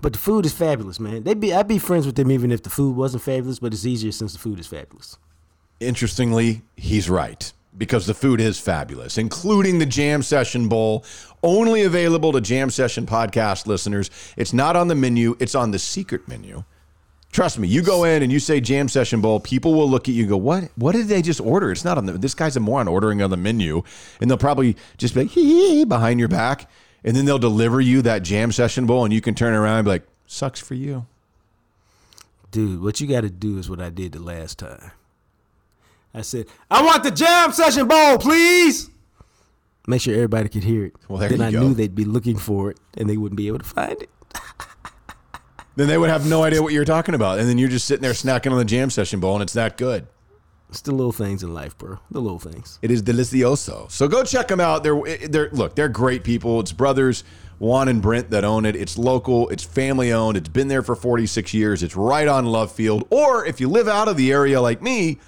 [0.00, 1.22] But the food is fabulous, man.
[1.22, 3.86] They be I'd be friends with them even if the food wasn't fabulous, but it's
[3.86, 5.16] easier since the food is fabulous.
[5.80, 11.04] Interestingly, he's right because the food is fabulous, including the Jam Session Bowl,
[11.42, 14.10] only available to Jam Session podcast listeners.
[14.36, 16.64] It's not on the menu, it's on the secret menu.
[17.32, 20.14] Trust me, you go in and you say Jam Session Bowl, people will look at
[20.14, 21.72] you and go, What what did they just order?
[21.72, 23.82] It's not on the this guy's a moron ordering on the menu.
[24.20, 26.70] And they'll probably just be like, hee hee, behind your back.
[27.04, 29.84] And then they'll deliver you that Jam Session Bowl, and you can turn around and
[29.86, 31.06] be like, Sucks for you.
[32.50, 34.92] Dude, what you got to do is what I did the last time.
[36.14, 38.90] I said, I want the jam session bowl, please.
[39.86, 40.92] Make sure everybody could hear it.
[41.08, 41.60] Well, there then I go.
[41.60, 44.10] knew they'd be looking for it and they wouldn't be able to find it.
[45.76, 47.38] Then they would have no idea what you're talking about.
[47.38, 49.76] And then you're just sitting there snacking on the Jam Session Bowl, and it's that
[49.76, 50.06] good.
[50.68, 51.98] It's the little things in life, bro.
[52.10, 52.78] The little things.
[52.80, 53.90] It is delicioso.
[53.90, 54.82] So go check them out.
[54.82, 56.60] They're they're look, they're great people.
[56.60, 57.24] It's brothers
[57.62, 58.74] Juan and Brent that own it.
[58.74, 59.48] It's local.
[59.50, 60.36] It's family owned.
[60.36, 61.84] It's been there for 46 years.
[61.84, 63.06] It's right on Love Field.
[63.08, 65.20] Or if you live out of the area like me,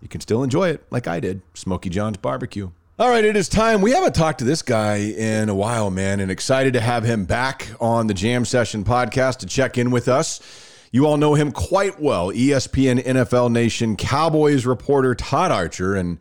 [0.00, 1.42] you can still enjoy it like I did.
[1.54, 2.70] Smoky John's Barbecue.
[3.00, 3.80] All right, it is time.
[3.80, 7.24] We haven't talked to this guy in a while, man, and excited to have him
[7.24, 10.38] back on the Jam Session podcast to check in with us.
[10.92, 12.30] You all know him quite well.
[12.30, 15.94] ESPN NFL Nation Cowboys reporter Todd Archer.
[15.94, 16.18] And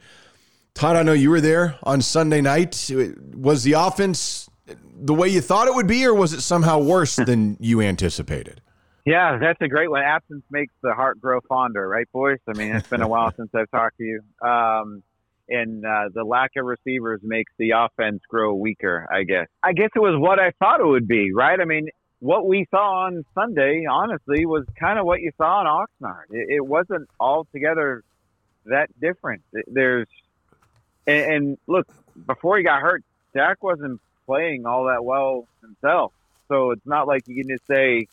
[0.74, 2.90] Todd, I know you were there on Sunday night.
[3.34, 7.16] Was the offense the way you thought it would be, or was it somehow worse
[7.26, 8.62] than you anticipated?
[9.06, 10.04] Yeah, that's a great one.
[10.04, 12.40] Absence makes the heart grow fonder, right, boys?
[12.48, 14.22] I mean, it's been a while since I've talked to you.
[14.42, 15.04] Um,
[15.50, 19.08] and uh, the lack of receivers makes the offense grow weaker.
[19.12, 19.48] I guess.
[19.64, 21.60] I guess it was what I thought it would be, right?
[21.60, 21.90] I mean,
[22.20, 26.26] what we saw on Sunday, honestly, was kind of what you saw in Oxnard.
[26.32, 28.04] It, it wasn't altogether
[28.66, 29.42] that different.
[29.68, 30.08] There's
[31.08, 31.88] and, and look,
[32.28, 36.14] before he got hurt, Dak wasn't playing all that well himself.
[36.48, 38.08] So it's not like you can just say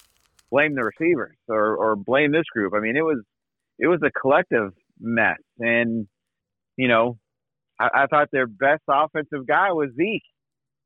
[0.50, 2.74] blame the receivers or, or blame this group.
[2.74, 3.22] I mean, it was
[3.78, 6.06] it was a collective mess, and
[6.76, 7.18] you know,
[7.78, 10.22] I, I thought their best offensive guy was Zeke,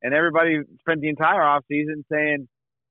[0.03, 2.49] and everybody spent the entire offseason saying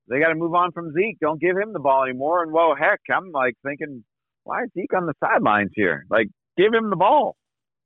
[0.08, 1.20] they got to move on from Zeke.
[1.20, 2.44] Don't give him the ball anymore.
[2.44, 4.04] And well, heck, I'm like thinking,
[4.44, 6.06] why is Zeke on the sidelines here?
[6.10, 6.28] Like,
[6.58, 7.36] give him the ball.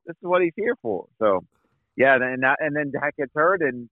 [0.06, 1.06] This is what he's here for.
[1.20, 1.42] So,
[1.96, 3.90] yeah, and and then Dak gets hurt, and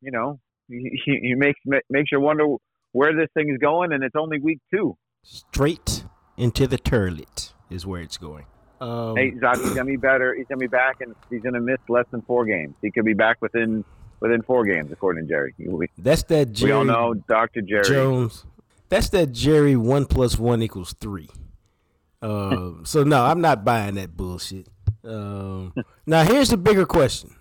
[0.00, 2.46] you know, he, he makes makes you wonder
[2.92, 4.96] where this thing is going, and it's only week two.
[5.22, 6.04] Straight
[6.36, 8.46] into the turlet is where it's going.
[8.82, 10.34] Um, hey, Zach, he's gonna be better.
[10.34, 12.74] He's gonna be back, and he's gonna miss less than four games.
[12.82, 13.84] He could be back within
[14.18, 15.54] within four games, according to Jerry.
[15.56, 16.52] We, that's that.
[16.52, 17.60] Jerry we all know Dr.
[17.60, 18.44] Jerry Jones.
[18.88, 21.30] That's that Jerry one plus one equals three.
[22.22, 24.66] Um, so no, I'm not buying that bullshit.
[25.04, 25.72] Um,
[26.04, 27.36] now here's the bigger question.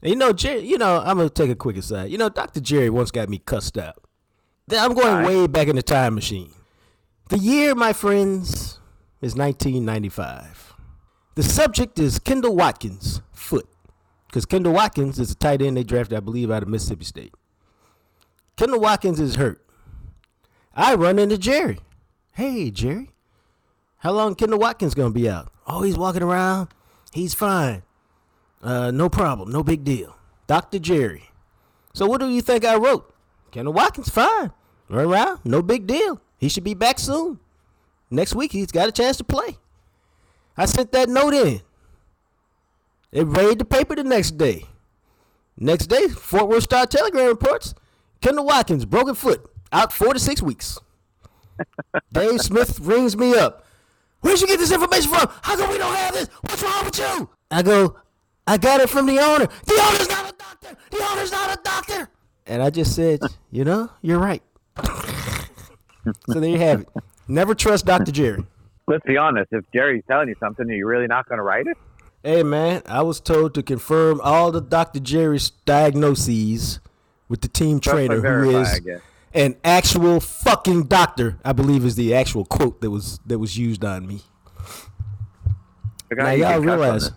[0.00, 0.60] You know, Jerry.
[0.60, 2.12] You know, I'm gonna take a quick aside.
[2.12, 2.60] You know, Dr.
[2.60, 3.96] Jerry once got me cussed out.
[4.70, 5.26] I'm going right.
[5.26, 6.52] way back in the time machine.
[7.30, 8.78] The year, my friends,
[9.22, 10.74] is 1995.
[11.36, 13.68] The subject is Kendell Watkins' foot.
[14.26, 17.34] Because Kendell Watkins is a tight end they drafted, I believe, out of Mississippi State.
[18.56, 19.64] Kendell Watkins is hurt.
[20.74, 21.78] I run into Jerry.
[22.32, 23.10] Hey, Jerry.
[23.98, 25.52] How long Kendell Watkins gonna be out?
[25.66, 26.68] Oh, he's walking around.
[27.12, 27.82] He's fine.
[28.62, 29.50] Uh, no problem.
[29.50, 30.16] No big deal.
[30.46, 30.78] Dr.
[30.78, 31.30] Jerry.
[31.94, 33.14] So what do you think I wrote?
[33.52, 34.50] Kendell Watkins fine.
[34.88, 35.40] Run around.
[35.44, 36.20] No big deal.
[36.38, 37.38] He should be back soon.
[38.12, 39.56] Next week he's got a chance to play.
[40.54, 41.62] I sent that note in.
[43.10, 44.66] It raided the paper the next day.
[45.56, 47.74] Next day, Fort Worth Star Telegram reports
[48.20, 50.78] Kendell Watkins, broken foot, out four to six weeks.
[52.12, 53.64] Dave Smith rings me up.
[54.20, 55.28] Where'd you get this information from?
[55.40, 56.28] How come we don't have this?
[56.42, 57.30] What's wrong with you?
[57.50, 57.96] I go,
[58.46, 59.46] I got it from the owner.
[59.66, 60.76] The owner's not a doctor.
[60.90, 62.10] The owner's not a doctor.
[62.46, 64.42] And I just said, you know, you're right.
[64.86, 66.88] so there you have it.
[67.28, 68.12] Never trust Dr.
[68.12, 68.44] Jerry.
[68.86, 69.48] Let's be honest.
[69.52, 71.76] If Jerry's telling you something, are you really not going to write it?
[72.22, 75.00] Hey, man, I was told to confirm all the Dr.
[75.00, 76.80] Jerry's diagnoses
[77.28, 78.80] with the team trainer, who is
[79.34, 81.38] an actual fucking doctor.
[81.44, 84.20] I believe is the actual quote that was that was used on me.
[86.12, 87.10] Now y'all realize,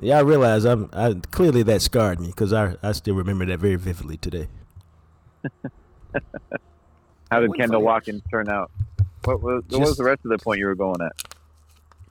[0.00, 3.76] y'all realize I'm I, clearly that scarred me because I I still remember that very
[3.76, 4.48] vividly today.
[7.30, 8.70] How did Kendell Watkins turn out?
[9.24, 11.12] What was, just, what was the rest of the point you were going at?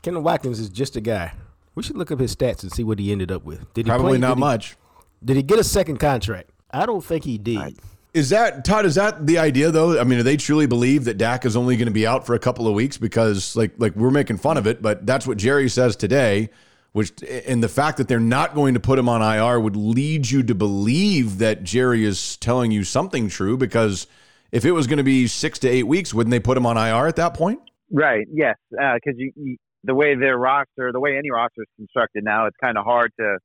[0.01, 1.33] Kendell Watkins is just a guy.
[1.75, 3.73] We should look up his stats and see what he ended up with.
[3.73, 4.69] Did he probably play, not did much?
[4.69, 6.49] He, did he get a second contract?
[6.71, 7.77] I don't think he did.
[8.13, 8.85] Is that Todd?
[8.85, 9.99] Is that the idea though?
[9.99, 12.35] I mean, do they truly believe that Dak is only going to be out for
[12.35, 12.97] a couple of weeks?
[12.97, 16.49] Because like like we're making fun of it, but that's what Jerry says today.
[16.91, 17.11] Which
[17.47, 20.43] and the fact that they're not going to put him on IR would lead you
[20.43, 23.57] to believe that Jerry is telling you something true.
[23.57, 24.05] Because
[24.53, 26.77] if it was going to be six to eight weeks, wouldn't they put him on
[26.77, 27.59] IR at that point?
[27.91, 28.27] Right.
[28.31, 28.55] Yes.
[28.69, 29.41] Because uh,
[29.83, 33.11] the way their roster, the way any roster is constructed now, it's kind of hard
[33.19, 33.39] to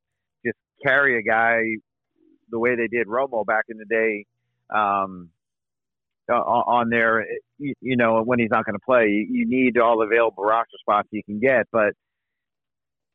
[0.45, 1.61] just carry a guy
[2.51, 4.27] the way they did Romo back in the day
[4.69, 5.31] um,
[6.29, 7.25] on there.
[7.57, 11.09] You, you, know, when he's not going to play, you need all available roster spots
[11.11, 11.69] you can get.
[11.73, 11.95] But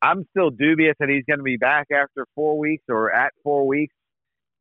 [0.02, 3.68] I'm still dubious that he's going to be back after four weeks or at four
[3.68, 3.94] weeks.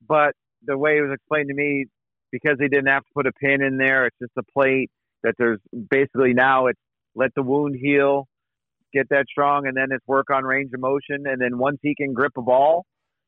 [0.08, 1.88] But the way it was explained to me,
[2.34, 4.90] because they didn't have to put a pin in there, it's just a plate.
[5.24, 5.60] That there's
[5.90, 6.80] basically now it's
[7.16, 8.28] let the wound heal,
[8.92, 11.26] get that strong, and then it's work on range of motion.
[11.26, 12.86] And then once he can grip a ball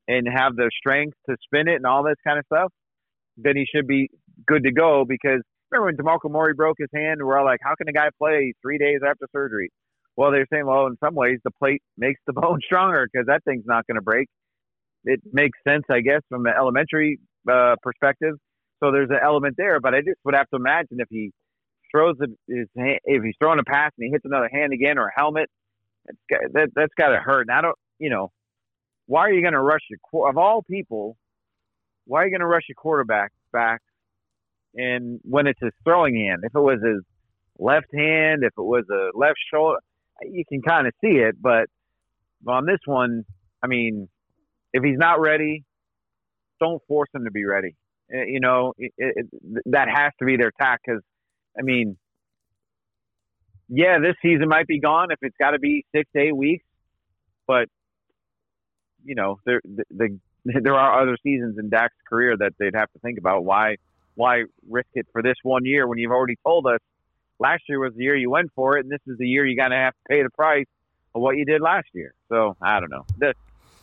[0.07, 2.73] and have the strength to spin it and all this kind of stuff,
[3.37, 4.09] then he should be
[4.45, 5.05] good to go.
[5.07, 5.41] Because
[5.71, 8.53] remember when DeMarco Murray broke his hand, we're all like, how can a guy play
[8.61, 9.69] three days after surgery?
[10.17, 13.43] Well, they're saying, well, in some ways, the plate makes the bone stronger because that
[13.45, 14.27] thing's not going to break.
[15.03, 18.35] It makes sense, I guess, from an elementary uh, perspective.
[18.83, 21.31] So there's an element there, but I just would have to imagine if he
[21.91, 25.07] throws his hand, if he's throwing a pass and he hits another hand again or
[25.07, 25.49] a helmet,
[26.05, 27.47] that's got, that, that's got to hurt.
[27.47, 28.31] And I don't, you know,
[29.07, 31.17] why are you going to rush your of all people?
[32.05, 33.81] Why are you going to rush your quarterback back?
[34.75, 37.01] And when it's his throwing hand, if it was his
[37.57, 39.79] left hand, if it was a left shoulder,
[40.21, 41.35] you can kind of see it.
[41.41, 41.67] But
[42.45, 43.23] on this one,
[43.63, 44.09] I mean,
[44.73, 45.63] if he's not ready,
[46.59, 47.75] don't force him to be ready.
[48.13, 49.27] Eh, you know, it, it,
[49.65, 51.01] that has to be their tack because,
[51.57, 51.97] I mean,
[53.67, 56.65] yeah, this season might be gone if it's got to be six to eight weeks,
[57.47, 57.67] but
[59.03, 60.19] you know, there the, the
[60.61, 63.43] there are other seasons in Dak's career that they'd have to think about.
[63.43, 63.77] Why
[64.13, 66.79] why risk it for this one year when you've already told us
[67.39, 69.61] last year was the year you went for it, and this is the year you're
[69.61, 70.67] gonna have to pay the price
[71.15, 72.13] of what you did last year.
[72.29, 73.05] So I don't know.
[73.17, 73.33] The,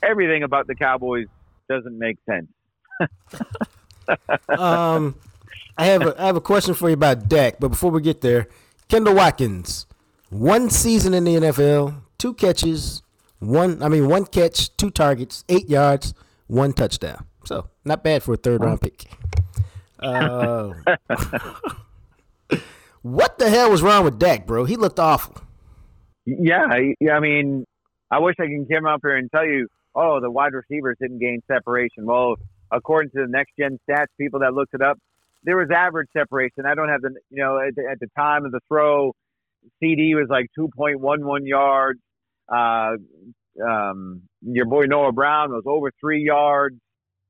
[0.03, 1.27] everything about the Cowboys
[1.69, 2.49] doesn't make sense.
[4.49, 5.15] um,
[5.77, 8.21] I have a, I have a question for you about Dak, but before we get
[8.21, 8.49] there,
[8.89, 9.87] Kendell Watkins,
[10.31, 13.03] one season in the NFL, two catches,
[13.39, 16.15] one I mean one catch, two targets, eight yards,
[16.47, 17.27] one touchdown.
[17.45, 19.07] So not bad for a third round pick.
[19.99, 20.73] Uh,
[23.03, 24.65] what the hell was wrong with Dak, bro?
[24.65, 25.37] He looked awful.
[26.25, 27.65] Yeah, I, I mean,
[28.11, 31.19] I wish I can come up here and tell you, oh, the wide receivers didn't
[31.19, 32.07] gain separation.
[32.07, 32.37] Well,
[32.73, 34.99] according to the next gen stats, people that looked it up,
[35.45, 36.67] there was average separation.
[36.67, 39.13] I don't have the, you know, at the, at the time of the throw,
[39.83, 42.01] CeeDee was like 2.11 yards.
[42.49, 42.93] Uh,
[43.65, 46.77] um, your boy Noah Brown was over three yards.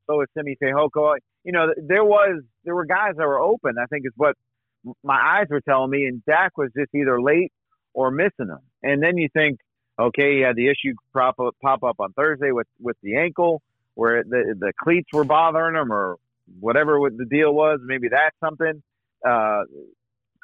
[0.07, 1.16] So was Simi Fehoko.
[1.45, 3.74] You know, there was there were guys that were open.
[3.80, 4.36] I think is what
[5.03, 7.53] my eyes were telling me, and Dak was just either late
[7.95, 8.61] or missing them.
[8.82, 9.59] And then you think,
[9.99, 13.62] okay, he had the issue pop up, pop up on Thursday with with the ankle,
[13.95, 16.16] where the the cleats were bothering him, or
[16.61, 17.80] whatever the deal was.
[17.84, 18.82] Maybe that's something.
[19.26, 19.62] Uh,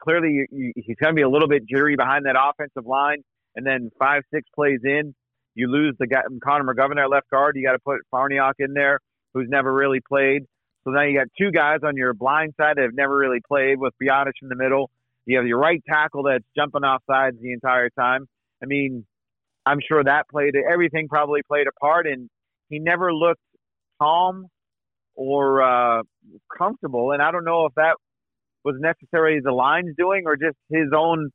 [0.00, 3.22] clearly, he's going to be a little bit jittery behind that offensive line.
[3.56, 5.14] And then five, six plays in,
[5.54, 7.56] you lose the guy, Connor McGovern at left guard.
[7.56, 9.00] You got to put Farniok in there,
[9.34, 10.42] who's never really played.
[10.84, 13.78] So now you got two guys on your blind side that have never really played
[13.78, 14.90] with Biadasz in the middle.
[15.26, 18.26] You have your right tackle that's jumping off sides the entire time.
[18.62, 19.04] I mean,
[19.66, 22.30] I'm sure that played everything probably played a part, and
[22.68, 23.40] he never looked
[24.00, 24.46] calm
[25.14, 26.02] or uh,
[26.56, 27.12] comfortable.
[27.12, 27.96] And I don't know if that
[28.64, 31.30] was necessarily the lines doing or just his own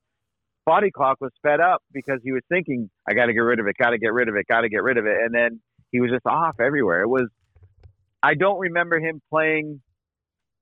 [0.65, 3.67] body clock was sped up because he was thinking, I got to get rid of
[3.67, 5.17] it, got to get rid of it, got to get rid of it.
[5.23, 5.59] And then
[5.91, 7.01] he was just off everywhere.
[7.01, 7.27] It was,
[8.21, 9.81] I don't remember him playing.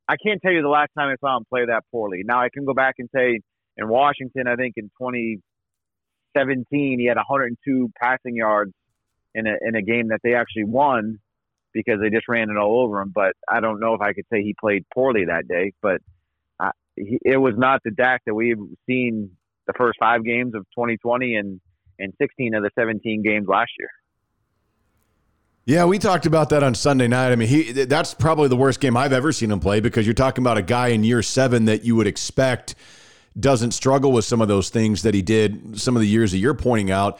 [0.07, 2.23] I can't tell you the last time I saw him play that poorly.
[2.25, 3.39] Now I can go back and say
[3.77, 8.73] in Washington, I think in 2017, he had 102 passing yards
[9.35, 11.19] in a, in a game that they actually won
[11.73, 13.11] because they just ran it all over him.
[13.13, 15.73] But I don't know if I could say he played poorly that day.
[15.81, 16.01] But
[16.59, 18.57] I, he, it was not the Dak that we've
[18.87, 19.31] seen
[19.67, 21.61] the first five games of 2020 and
[21.99, 23.89] and 16 of the 17 games last year.
[25.65, 27.31] Yeah, we talked about that on Sunday night.
[27.31, 30.15] I mean, he that's probably the worst game I've ever seen him play because you're
[30.15, 32.73] talking about a guy in year 7 that you would expect
[33.39, 36.39] doesn't struggle with some of those things that he did some of the years that
[36.39, 37.19] you're pointing out.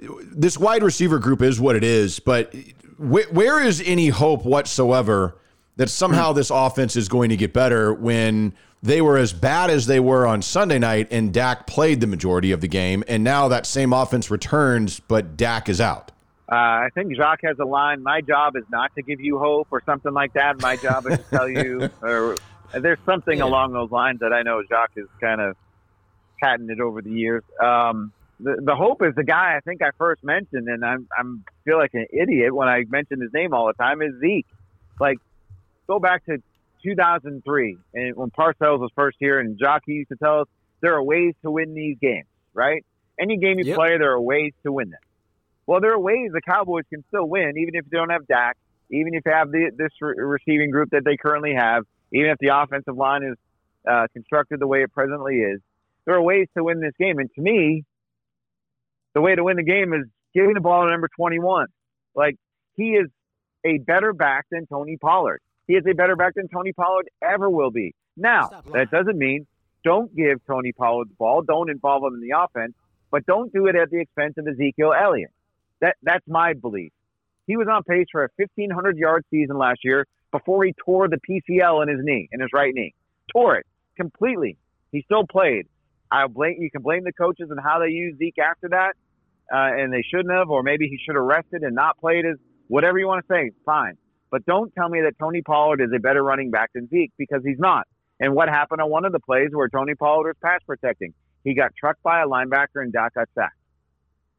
[0.00, 2.54] This wide receiver group is what it is, but
[2.98, 5.36] where is any hope whatsoever
[5.76, 9.86] that somehow this offense is going to get better when they were as bad as
[9.86, 13.48] they were on Sunday night and Dak played the majority of the game, and now
[13.48, 16.12] that same offense returns, but Dak is out?
[16.50, 18.02] Uh, I think Jacques has a line.
[18.02, 20.60] My job is not to give you hope or something like that.
[20.62, 22.36] My job is to tell you, or
[22.72, 25.56] there's something along those lines that I know Jacques has kind of
[26.40, 27.42] patented over the years.
[27.62, 31.44] Um, the, the hope is the guy I think I first mentioned, and I'm I'm
[31.64, 34.02] feel like an idiot when I mention his name all the time.
[34.02, 34.46] Is Zeke?
[35.00, 35.18] Like,
[35.86, 36.38] go back to
[36.82, 40.48] 2003, and when Parcells was first here, and Jockey used to tell us
[40.80, 42.84] there are ways to win these games, right?
[43.20, 43.76] Any game you yep.
[43.76, 45.00] play, there are ways to win them.
[45.66, 48.56] Well, there are ways the Cowboys can still win, even if they don't have Dak,
[48.90, 52.38] even if they have the, this re- receiving group that they currently have, even if
[52.38, 53.36] the offensive line is
[53.88, 55.60] uh, constructed the way it presently is.
[56.06, 57.84] There are ways to win this game, and to me,
[59.18, 61.66] the way to win the game is giving the ball to number 21.
[62.14, 62.36] Like
[62.76, 63.08] he is
[63.64, 65.40] a better back than Tony Pollard.
[65.66, 67.96] He is a better back than Tony Pollard ever will be.
[68.16, 69.48] Now, that doesn't mean
[69.82, 72.74] don't give Tony Pollard the ball, don't involve him in the offense,
[73.10, 75.32] but don't do it at the expense of Ezekiel Elliott.
[75.80, 76.92] That that's my belief.
[77.48, 81.18] He was on pace for a 1500 yard season last year before he tore the
[81.28, 82.94] PCL in his knee, in his right knee.
[83.32, 83.66] Tore it
[83.96, 84.58] completely.
[84.92, 85.66] He still played.
[86.08, 88.94] I blame you can blame the coaches and how they used Zeke after that,
[89.52, 92.36] uh, and they shouldn't have, or maybe he should have rested and not played as
[92.68, 93.50] whatever you want to say.
[93.64, 93.96] Fine,
[94.30, 97.42] but don't tell me that Tony Pollard is a better running back than Zeke because
[97.44, 97.86] he's not.
[98.20, 101.14] And what happened on one of the plays where Tony Pollard was pass protecting?
[101.44, 103.54] He got trucked by a linebacker and Dak got sacked.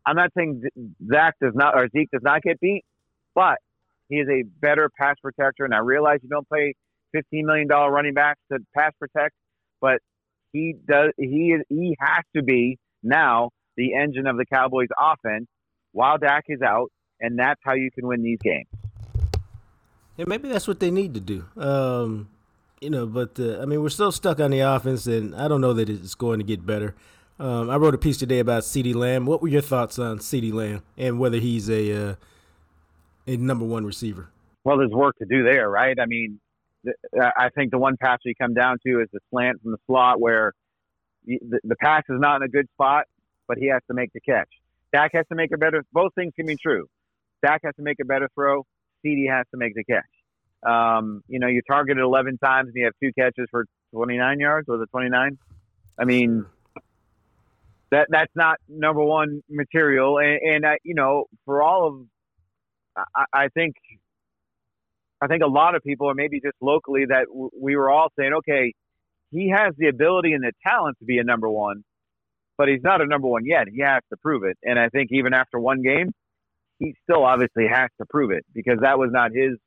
[0.06, 0.64] I'm not saying
[1.12, 2.84] Zach does not or Zeke does not get beat,
[3.36, 3.58] but
[4.10, 5.66] he is a better pass protector.
[5.66, 6.74] And I realize you don't pay
[7.16, 9.36] $15 million running backs to pass protect,
[9.82, 10.00] but
[10.52, 11.12] he does.
[11.18, 11.62] He is.
[11.70, 15.48] He has to be now the engine of the Cowboys' offense
[15.94, 18.68] while Dak is out, and that's how you can win these games.
[20.18, 21.46] Yeah, maybe that's what they need to do.
[21.56, 22.30] Um,
[22.82, 25.62] you know, but uh, I mean, we're still stuck on the offense, and I don't
[25.62, 26.94] know that it's going to get better.
[27.40, 29.26] Um, I wrote a piece today about CeeDee Lamb.
[29.26, 32.16] What were your thoughts on CeeDee Lamb and whether he's a uh,
[33.28, 34.30] a number one receiver?
[34.66, 35.98] Well, there's work to do there, right?
[35.98, 36.42] I mean,
[37.18, 40.20] I think the one pass we come down to is the slant from the slot
[40.20, 40.52] where
[41.26, 43.06] the, the pass is not in a good spot,
[43.50, 44.48] but he has to make the catch.
[44.94, 45.84] Dak has to make a better.
[45.92, 46.86] Both things can be true.
[47.44, 48.66] Dak has to make a better throw.
[49.06, 50.06] CeeDee has to make the catch.
[50.66, 54.68] Um, you know, you targeted 11 times and you have two catches for 29 yards.
[54.68, 55.38] Was it 29?
[55.98, 56.46] I mean,
[57.92, 60.20] that that's not number one material.
[60.20, 63.76] And, and I, you know, for all of, I, I think,
[65.22, 68.12] I think a lot of people, or maybe just locally, that w- we were all
[68.18, 68.74] saying, okay,
[69.32, 71.84] he has the ability and the talent to be a number one,
[72.60, 73.70] but he's not a number one yet.
[73.74, 74.58] He has to prove it.
[74.64, 76.12] And I think even after one game,
[76.78, 79.58] he still obviously has to prove it because that was not his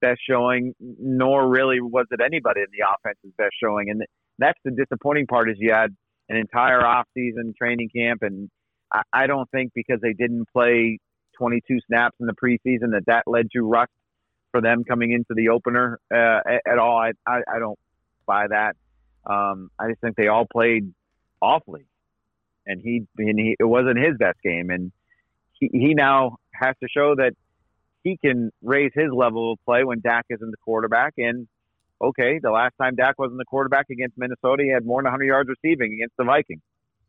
[0.00, 3.90] best showing, nor really was it anybody in the offense's best showing.
[3.90, 4.02] And
[4.38, 5.90] that's the disappointing part is you had
[6.28, 8.48] an entire off-season training camp, and
[8.92, 11.00] I, I don't think because they didn't play
[11.38, 13.90] 22 snaps in the preseason that that led to rust
[14.52, 16.98] for them coming into the opener uh, at all.
[16.98, 17.78] I, I, I don't
[18.26, 18.76] buy that.
[19.26, 20.94] Um, I just think they all played
[21.42, 21.87] awfully,
[22.68, 24.92] and he and he it wasn't his best game, and
[25.54, 27.32] he, he now has to show that
[28.04, 31.14] he can raise his level of play when Dak isn't the quarterback.
[31.18, 31.48] And
[32.00, 35.24] okay, the last time Dak wasn't the quarterback against Minnesota, he had more than 100
[35.24, 36.62] yards receiving against the Vikings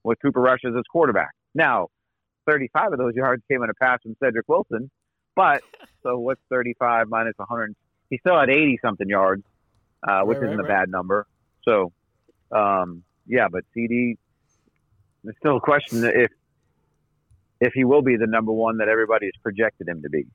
[0.04, 1.32] with Cooper Rush as his quarterback.
[1.54, 1.90] Now,
[2.50, 4.90] 35 of those yards came on a pass from Cedric Wilson,
[5.36, 5.62] but
[6.04, 7.76] so what's 35 minus 100?
[8.10, 9.44] He still had 80 something yards,
[10.08, 11.28] uh, which right, isn't right, a bad number.
[11.64, 11.92] So,
[12.52, 14.18] um, yeah, but CeeDee,
[15.30, 16.32] there's still a question if
[17.62, 20.26] if he will be the number one that everybody has projected him to be.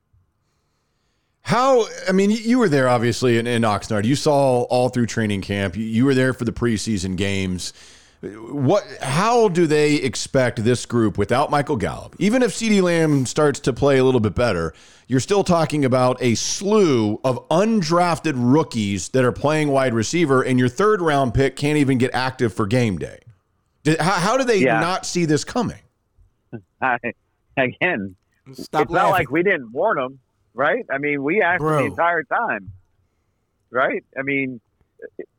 [1.41, 4.05] How, I mean, you were there obviously in, in Oxnard.
[4.05, 5.75] You saw all through training camp.
[5.77, 7.73] You were there for the preseason games.
[8.23, 12.15] What, how do they expect this group without Michael Gallup?
[12.19, 14.75] Even if CeeDee Lamb starts to play a little bit better,
[15.09, 20.59] you're still talking about a slew of undrafted rookies that are playing wide receiver, and
[20.59, 23.24] your third round pick can't even get active for game day.
[23.85, 24.81] How, how do they yeah.
[24.81, 25.79] not see this coming?
[26.83, 26.99] I,
[27.57, 28.17] again,
[28.53, 28.95] Stop it's laughing.
[28.95, 30.19] not like we didn't warn them
[30.55, 30.87] right?
[30.91, 31.79] I mean, we asked Bro.
[31.79, 32.73] the entire time,
[33.71, 34.05] right?
[34.17, 34.61] I mean,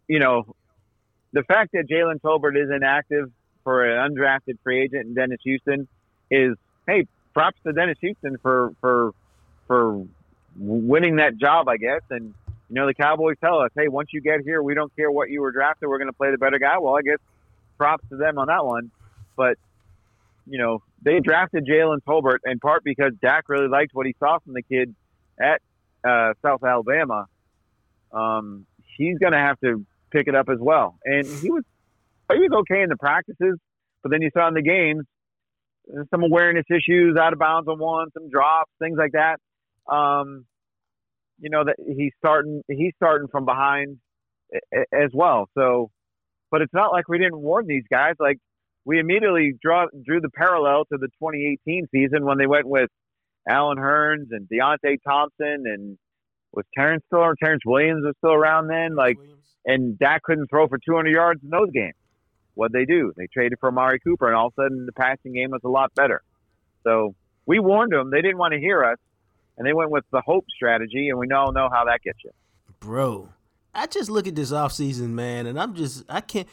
[0.07, 0.55] you know,
[1.31, 3.31] the fact that Jalen Tolbert is inactive
[3.63, 5.87] for an undrafted free agent in Dennis Houston
[6.29, 9.13] is, hey, props to Dennis Houston for for
[9.67, 10.05] for
[10.57, 12.01] winning that job, I guess.
[12.09, 12.33] And
[12.69, 15.29] you know, the Cowboys tell us, hey, once you get here, we don't care what
[15.29, 16.77] you were drafted, we're going to play the better guy.
[16.77, 17.19] Well, I guess
[17.77, 18.91] props to them on that one.
[19.35, 19.57] But
[20.47, 24.39] you know, they drafted Jalen Tolbert in part because Dak really liked what he saw
[24.39, 24.95] from the kid
[25.39, 25.61] at
[26.07, 27.25] uh, South Alabama,
[28.11, 28.65] um,
[28.97, 30.97] he's going to have to pick it up as well.
[31.03, 31.63] And he was
[32.31, 33.59] he was okay in the practices,
[34.01, 35.03] but then you saw in the games
[36.09, 39.37] some awareness issues, out of bounds on one, some drops, things like that.
[39.93, 40.45] Um,
[41.39, 43.97] you know that he's starting he's starting from behind
[44.73, 45.49] as well.
[45.53, 45.91] So,
[46.55, 48.13] but it's not like we didn't warn these guys.
[48.17, 48.37] Like
[48.85, 52.89] we immediately draw drew the parallel to the 2018 season when they went with
[53.45, 55.97] Allen Hurns and Deonte Thompson and
[56.53, 58.95] was Terrence still or Terrance Williams was still around then?
[58.95, 59.17] Like,
[59.65, 61.95] and Dak couldn't throw for 200 yards in those games.
[62.53, 63.11] What they do?
[63.17, 65.67] They traded for Amari Cooper, and all of a sudden the passing game was a
[65.67, 66.21] lot better.
[66.85, 68.99] So we warned them; they didn't want to hear us,
[69.57, 72.31] and they went with the hope strategy, and we all know how that gets you.
[72.79, 73.27] Bro,
[73.75, 76.47] I just look at this offseason, man, and I'm just I can't.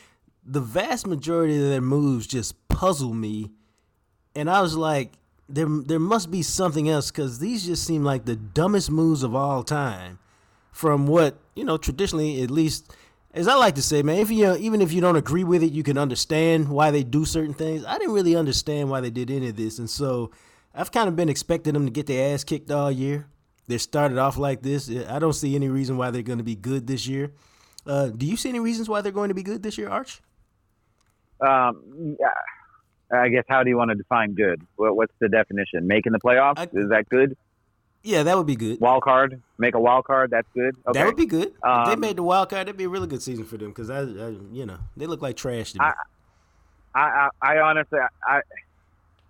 [0.45, 3.53] The vast majority of their moves just puzzle me,
[4.35, 5.13] and I was like,
[5.49, 9.35] there there must be something else because these just seem like the dumbest moves of
[9.35, 10.19] all time.
[10.73, 12.93] From what you know, traditionally, at least,
[13.35, 15.71] as I like to say, man, if you even if you don't agree with it,
[15.71, 17.85] you can understand why they do certain things.
[17.85, 20.31] I didn't really understand why they did any of this, and so
[20.75, 23.27] I've kind of been expecting them to get their ass kicked all year.
[23.73, 24.91] They started off like this.
[25.09, 27.33] I don't see any reason why they're going to be good this year.
[27.87, 30.21] Uh, do you see any reasons why they're going to be good this year, Arch?
[31.41, 32.29] Um, yeah
[33.13, 34.61] I guess how do you want to define good?
[34.77, 35.87] what's the definition?
[35.87, 37.35] Making the playoffs I, is that good?
[38.03, 38.79] Yeah, that would be good.
[38.79, 40.31] Wild card, make a wild card.
[40.31, 40.77] That's good.
[40.87, 40.99] Okay.
[40.99, 41.55] That would be good.
[41.63, 43.57] Um, if they um, made the wild card, that'd be a really good season for
[43.57, 45.85] them because I, I, you know, they look like trash to me.
[46.95, 48.41] I, I, I honestly, I,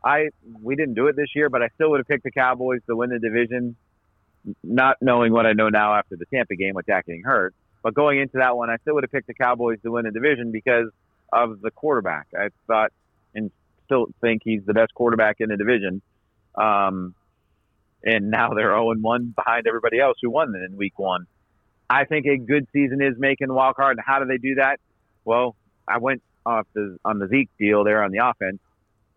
[0.04, 0.28] I,
[0.62, 2.96] we didn't do it this year, but I still would have picked the Cowboys to
[2.96, 3.76] win the division,
[4.62, 7.54] not knowing what I know now after the Tampa game with Dak getting hurt.
[7.82, 10.10] But going into that one, I still would have picked the Cowboys to win the
[10.10, 10.88] division because
[11.32, 12.28] of the quarterback.
[12.36, 12.92] I thought,
[13.34, 13.50] and
[13.86, 16.02] still think he's the best quarterback in the division.
[16.54, 17.14] Um,
[18.04, 21.26] and now they're 0 1 behind everybody else who won in week one.
[21.88, 23.96] I think a good season is making the wild card.
[23.96, 24.80] And how do they do that?
[25.24, 28.58] Well, I went off the, on the Zeke deal there on the offense.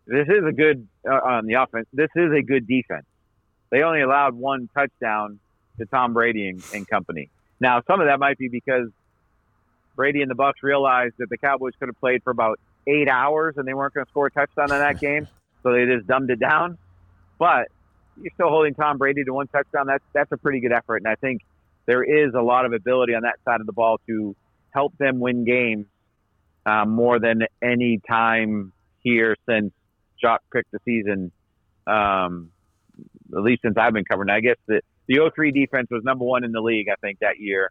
[0.06, 1.88] This is a good uh, on the offense.
[1.92, 3.06] This is a good defense.
[3.70, 5.40] They only allowed one touchdown
[5.78, 7.30] to Tom Brady and, and company.
[7.60, 8.88] Now, some of that might be because
[9.94, 13.54] Brady and the Bucs realized that the Cowboys could have played for about eight hours
[13.56, 15.26] and they weren't going to score a touchdown in that game,
[15.62, 16.78] so they just dumbed it down.
[17.38, 17.68] But
[18.20, 19.86] you're still holding Tom Brady to one touchdown.
[19.86, 21.42] That's that's a pretty good effort, and I think
[21.86, 24.34] there is a lot of ability on that side of the ball to
[24.70, 25.86] help them win games
[26.64, 29.72] uh, more than any time here since
[30.20, 31.30] Jock picked the season.
[31.86, 32.50] Um,
[33.34, 34.30] at least since I've been covering.
[34.30, 37.38] I guess the the 03 defense was number one in the league, I think, that
[37.38, 37.70] year,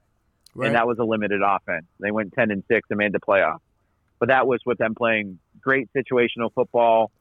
[0.53, 0.68] Right.
[0.68, 1.86] and that was a limited offense.
[1.99, 3.60] They went 10 and six and made the playoffs,
[4.20, 7.12] but that was with them playing great situational football,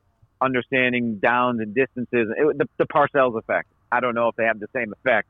[0.40, 2.28] understanding downs and distances.
[2.36, 3.68] It, the, the Parcells effect.
[3.90, 5.28] I don't know if they have the same effect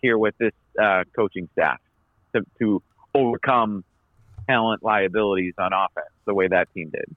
[0.00, 1.78] here with this uh, coaching staff
[2.34, 2.82] to, to
[3.14, 3.84] overcome
[4.48, 7.14] talent liabilities on offense the way that team did.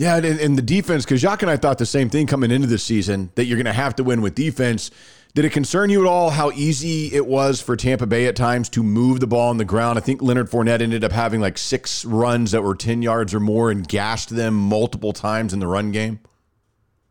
[0.00, 2.66] Yeah, and, and the defense, because Jacques and I thought the same thing coming into
[2.66, 4.90] the season that you're going to have to win with defense.
[5.34, 8.70] Did it concern you at all how easy it was for Tampa Bay at times
[8.70, 9.98] to move the ball on the ground?
[9.98, 13.40] I think Leonard Fournette ended up having like six runs that were 10 yards or
[13.40, 16.20] more and gashed them multiple times in the run game.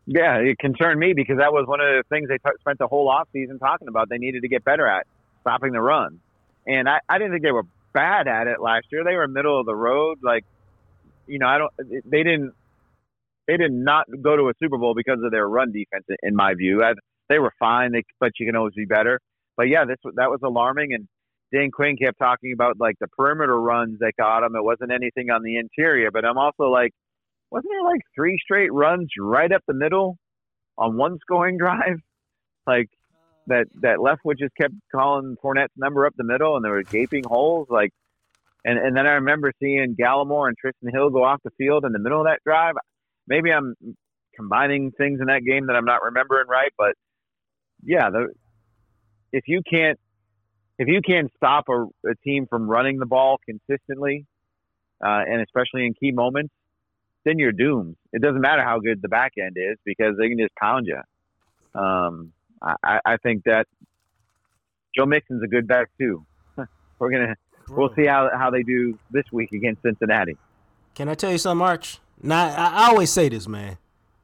[0.08, 2.88] Yeah, it concerned me because that was one of the things they t- spent the
[2.88, 4.10] whole offseason talking about.
[4.10, 5.06] They needed to get better at
[5.42, 6.20] stopping the run.
[6.66, 9.04] And I, I didn't think they were bad at it last year.
[9.04, 10.24] They were middle of the road.
[10.24, 10.44] Like,
[11.28, 11.72] you know, I don't,
[12.10, 12.56] they didn't,
[13.50, 16.54] they did not go to a Super Bowl because of their run defense, in my
[16.54, 16.84] view.
[16.84, 16.94] I,
[17.30, 19.20] they were fine, they, but you can always be better.
[19.58, 20.94] But yeah, this that was alarming.
[20.94, 21.08] And
[21.52, 24.56] Dan Quinn kept talking about like the perimeter runs that got him.
[24.56, 26.92] It wasn't anything on the interior, but I'm also like,
[27.50, 30.18] wasn't there like three straight runs right up the middle
[30.78, 31.98] on one scoring drive?
[32.68, 32.90] Like
[33.48, 37.24] that that Leftwich just kept calling Fournette's number up the middle, and there were gaping
[37.24, 37.68] holes.
[37.68, 37.90] Like,
[38.64, 41.94] and and then I remember seeing Gallimore and Trysten Hill go off the field in
[41.94, 42.76] the middle of that drive.
[43.30, 43.76] Maybe I'm
[44.36, 46.96] combining things in that game that I'm not remembering right, but
[47.84, 48.34] yeah, the
[49.32, 50.00] if you can't
[50.78, 54.26] if you can't stop a, a team from running the ball consistently,
[55.04, 56.54] uh, and especially in key moments,
[57.26, 57.96] then you're doomed.
[58.14, 61.00] It doesn't matter how good the back end is because they can just pound you.
[61.80, 63.68] Um, I, I think that
[64.98, 66.26] Joe Mixon's a good back too.
[67.00, 67.36] We're gonna
[67.70, 70.38] we'll see how how they do this week against Cincinnati.
[70.96, 72.00] Can I tell you something, Arch?
[72.22, 73.78] Now, I, always say this, man,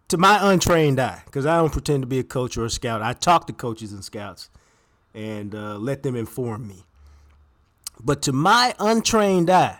[0.09, 3.01] to my untrained eye, because I don't pretend to be a coach or a scout.
[3.01, 4.49] I talk to coaches and scouts
[5.13, 6.83] and uh, let them inform me.
[8.03, 9.79] But to my untrained eye,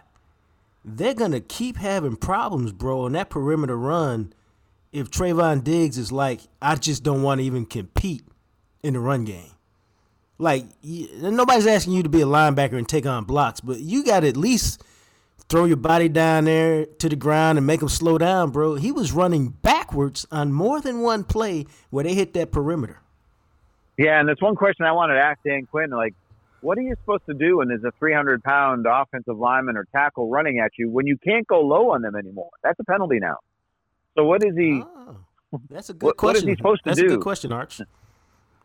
[0.84, 4.34] they're gonna keep having problems, bro, on that perimeter run.
[4.94, 8.24] If Trevon Diggs is like, I just don't want to even compete
[8.82, 9.52] in the run game.
[10.38, 14.24] Like nobody's asking you to be a linebacker and take on blocks, but you got
[14.24, 14.82] at least
[15.50, 18.76] throw your body down there to the ground and make them slow down, bro.
[18.76, 23.00] He was running backwards on more than one play where they hit that perimeter.
[23.98, 25.90] Yeah, and that's one question I wanted to ask Dan Quinn.
[25.92, 26.14] Like,
[26.62, 30.30] what are you supposed to do when there's a 300 pound offensive lineman or tackle
[30.30, 32.50] running at you when you can't go low on them anymore?
[32.64, 33.38] That's a penalty now.
[34.18, 34.84] So what is he?
[34.84, 36.50] Oh, that's a good What- what is question.
[36.50, 37.80] he supposed to that's a good question, Arch.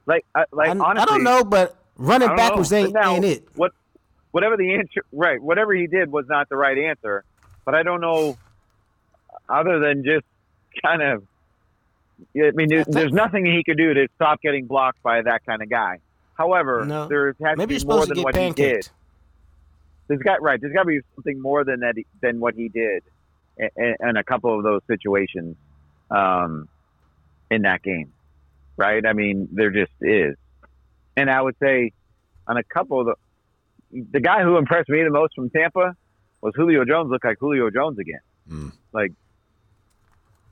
[0.06, 2.42] Like, I, like I, honestly, I don't know, but running don't know.
[2.42, 3.46] backwards ain't, now, ain't it.
[3.54, 3.72] What,
[4.30, 5.40] whatever the answer, right?
[5.42, 7.24] Whatever he did was not the right answer.
[7.64, 8.36] But I don't know,
[9.48, 10.24] other than just
[10.84, 11.24] kind of.
[12.36, 15.62] I mean, there's, there's nothing he could do to stop getting blocked by that kind
[15.62, 16.00] of guy.
[16.34, 17.08] However, No.
[17.08, 18.56] there has Maybe to be more than what he did.
[18.84, 18.90] pancaked.
[20.08, 20.60] There's got right.
[20.60, 23.04] There's got to be something more than that than what he did
[23.56, 25.56] in, in a couple of those situations
[26.10, 26.68] um,
[27.50, 28.12] in that game,
[28.76, 29.04] right?
[29.06, 30.36] I mean, there just is,
[31.16, 31.92] and I would say
[32.46, 33.14] on a couple of the
[33.92, 35.94] the guy who impressed me the most from Tampa
[36.40, 37.10] was Julio Jones.
[37.10, 38.20] Looked like Julio Jones again.
[38.50, 38.72] Mm.
[38.92, 39.12] Like,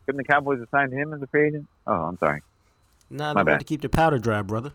[0.06, 1.66] couldn't the Cowboys have signed him as a free agent?
[1.86, 2.42] Oh, I'm sorry.
[3.10, 3.50] Nah, My they bad.
[3.52, 4.72] want to keep the powder dry, brother.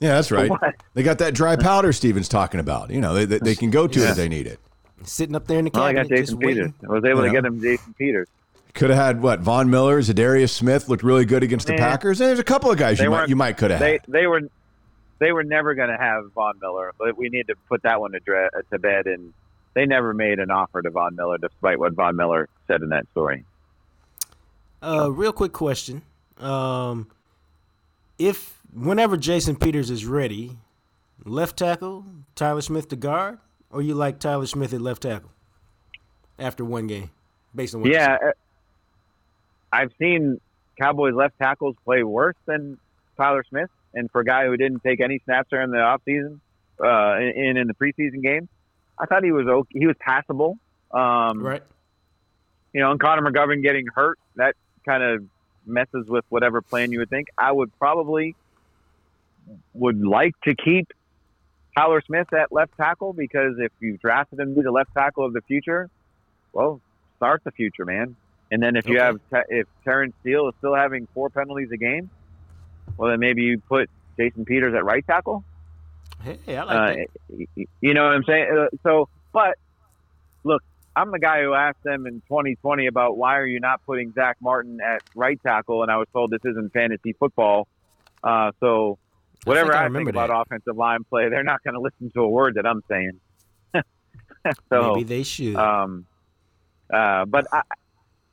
[0.00, 0.50] Yeah, that's right.
[0.50, 0.74] what?
[0.94, 2.90] They got that dry powder Stephen's talking about.
[2.90, 4.58] You know, they, they, they can go to it if they need it.
[5.04, 6.70] Sitting up there in the Well, I cabinet, got just Jason Peters.
[6.84, 7.26] I was able Yeah.
[7.28, 8.28] to get him Jason Peters.
[8.74, 12.20] Could have had what Von Miller, Za'Darius Smith looked really good against the Packers.
[12.20, 14.00] And there's a couple of guys They you might you might could have they had.
[14.08, 14.40] they were
[15.22, 18.10] they were never going to have Von Miller, but we need to put that one
[18.10, 19.06] to, dre- to bed.
[19.06, 19.32] And
[19.72, 23.06] they never made an offer to Von Miller, despite what Von Miller said in that
[23.12, 23.44] story.
[24.82, 26.02] Uh, real quick question.
[26.38, 27.08] Um,
[28.18, 30.58] if whenever Jason Peters is ready,
[31.24, 32.04] left tackle
[32.34, 33.38] Tyler Smith to guard,
[33.70, 35.30] or you like Tyler Smith at left tackle
[36.36, 37.10] after one game,
[37.54, 38.30] based on what Yeah, uh,
[39.72, 40.40] I've seen
[40.80, 42.76] Cowboys left tackles play worse than
[43.16, 46.40] Tyler Smith, and for a guy who didn't take any snaps during the offseason
[46.82, 48.48] uh, and in the preseason game,
[48.98, 49.78] I thought he was okay.
[49.78, 50.58] He was passable.
[50.90, 51.62] Um, right.
[52.74, 55.24] you know, and Connor McGovern getting hurt, that kind of
[55.66, 57.28] messes with whatever plan you would think.
[57.38, 58.36] I would probably
[59.72, 60.88] would like to keep
[61.76, 65.24] Tyler Smith at left tackle because if you drafted him to be the left tackle
[65.24, 65.88] of the future,
[66.52, 66.80] well,
[67.16, 68.16] start the future, man.
[68.50, 72.10] And then if you have if Terence Steele is still having four penalties a game,
[72.96, 73.88] well then maybe you put
[74.18, 75.44] Jason Peters at right tackle.
[76.22, 77.06] Hey, I like Uh, that.
[77.30, 78.46] y- y- you know what I'm saying?
[78.56, 79.58] Uh, so, but
[80.44, 80.62] look,
[80.94, 84.36] I'm the guy who asked them in 2020 about why are you not putting Zack
[84.40, 87.66] Martin at right tackle, and I was told this isn't fantasy football.
[88.22, 88.98] Uh, so,
[89.44, 92.20] whatever think I I, think about offensive line play, they're not going to listen to
[92.20, 93.18] a word that I'm saying.
[94.70, 95.56] so, Maybe they should.
[95.56, 96.06] um,
[96.92, 97.62] uh, but I,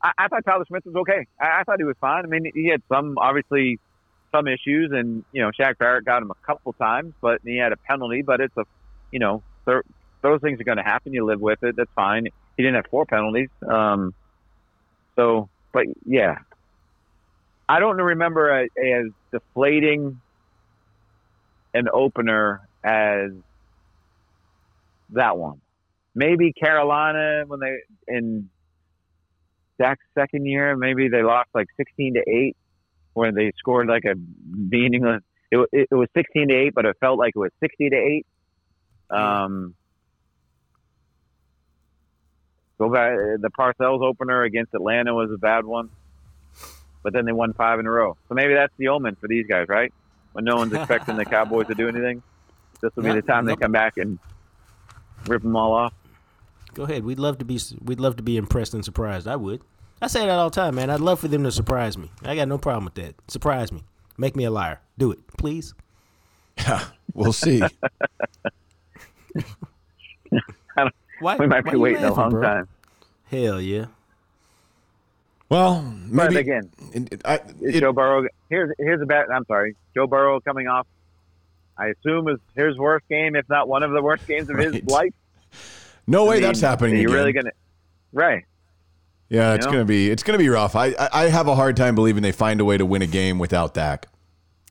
[0.04, 1.26] I, I thought Tyler Smith was okay.
[1.40, 2.24] I, I thought he was fine.
[2.26, 3.80] I mean, he had some obviously
[4.32, 7.72] some issues, and you know, Shaq Barrett got him a couple times, but he had
[7.72, 8.22] a penalty.
[8.22, 8.64] But it's a,
[9.12, 11.14] you know, those things are going to happen.
[11.14, 11.76] You live with it.
[11.76, 12.28] That's fine.
[12.58, 13.50] He didn't have four penalties.
[13.68, 14.14] Um,
[15.16, 16.40] so, but yeah,
[17.68, 20.20] I don't remember as deflating
[21.74, 23.32] an opener as
[25.12, 25.62] that one.
[26.16, 27.78] Maybe Carolina when they
[28.08, 28.50] in
[29.80, 32.58] Dak's second year, maybe they lost like sixteen to eight,
[33.20, 34.16] where they scored like a
[34.50, 35.22] meaningless.
[35.52, 37.96] It, it, it was sixteen to eight, but it felt like it was sixty to
[37.96, 38.26] eight.
[39.10, 39.76] Um,
[42.78, 43.18] go back.
[43.42, 45.90] The Parcells opener against Atlanta was a bad one,
[47.04, 48.16] but then they won five in a row.
[48.28, 49.92] So maybe that's the omen for these guys, right?
[50.34, 52.22] When no one's expecting the Cowboys to do anything,
[52.82, 54.20] this will be the time they come back and
[55.28, 55.94] rip them all off.
[56.76, 57.04] Go ahead.
[57.04, 57.60] We'd love to be.
[57.84, 59.28] We'd love to be impressed and surprised.
[59.28, 59.62] I would.
[60.02, 60.90] I say that all the time, man.
[60.90, 62.10] I'd love for them to surprise me.
[62.24, 63.16] I got no problem with that.
[63.28, 63.84] Surprise me.
[64.18, 64.80] Make me a liar.
[64.98, 65.74] Do it, please.
[66.58, 67.62] Yeah, We'll see.
[71.22, 71.36] Why?
[71.36, 72.42] We might why be you waiting a long bro?
[72.42, 72.68] time.
[73.26, 73.88] Hell yeah.
[75.50, 78.26] well, But again, it- it- I- it- Joe Burrow.
[78.50, 79.26] Here's here's a bet.
[79.34, 80.88] I'm sorry, Joe Burrow coming off.
[81.78, 84.82] I assume is his worst game, if not one of the worst games of his
[84.86, 85.14] life.
[86.08, 86.96] no way I mean, that's happening.
[86.96, 87.14] You again.
[87.16, 87.52] really gonna?
[88.14, 88.46] Right.
[89.30, 89.72] Yeah, it's know?
[89.74, 90.76] gonna be it's gonna be rough.
[90.76, 93.08] I, I I have a hard time believing they find a way to win a
[93.08, 94.08] game without Dak.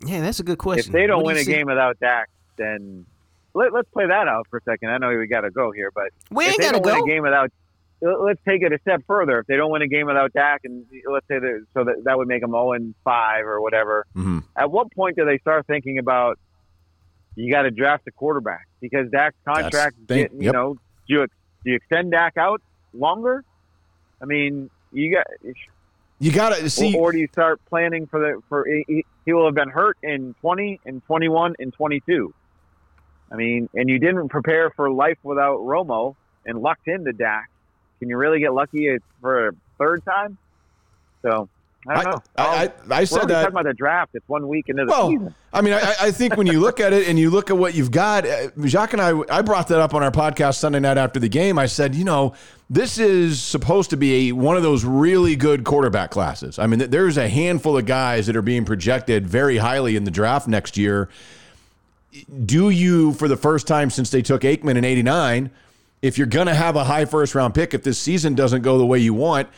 [0.05, 0.87] Yeah, that's a good question.
[0.89, 3.07] If they don't What win you a see- game without Dak, then
[3.55, 4.91] let, let's play that out for a second.
[4.91, 6.99] I know we got to go here, but we if ain't they gotta don't win
[7.01, 7.05] go.
[7.05, 7.51] a game without,
[8.01, 9.41] let's take it a step further.
[9.41, 12.17] If they don't win a game without Dak, and let's say that, so that that
[12.19, 14.07] would make them 0 and 5 or whatever.
[14.17, 14.45] Mhm.
[14.57, 16.39] At what point do they start thinking about
[17.35, 19.97] you got to draft a quarterback because Dak's contract?
[20.07, 20.23] the thing.
[20.25, 20.53] Get, you Yep.
[20.55, 20.75] know,
[21.09, 21.27] do you
[21.65, 22.61] do you extend Dak out
[22.93, 23.45] longer?
[24.21, 25.27] I mean, you got.
[26.21, 26.97] You gotta see.
[26.97, 30.35] or, do you start planning for the for he, he will have been hurt in
[30.41, 32.35] 20 and 21 and 22
[33.31, 37.49] i mean and you didn't prepare for life without romo and lucked into dak
[38.01, 40.37] can you really get lucky for a third time
[41.23, 41.49] so
[41.89, 43.43] i don't know I, I, I said that.
[43.43, 46.11] talking about the draft it's one week into the Well, season I mean, I, I
[46.11, 48.93] think when you look at it and you look at what you've got, uh, Jacques
[48.93, 51.59] and I, I brought that up on our podcast Sunday night after the game.
[51.59, 52.35] I said, you know,
[52.69, 56.59] this is supposed to be a, one of those really good quarterback classes.
[56.59, 60.11] I mean, there's a handful of guys that are being projected very highly in the
[60.11, 61.09] draft next year.
[62.45, 65.51] Do you, for the first time since they took Aikman in 89,
[66.03, 68.77] if you're going to have a high first round pick, if this season doesn't go
[68.77, 69.49] the way you want,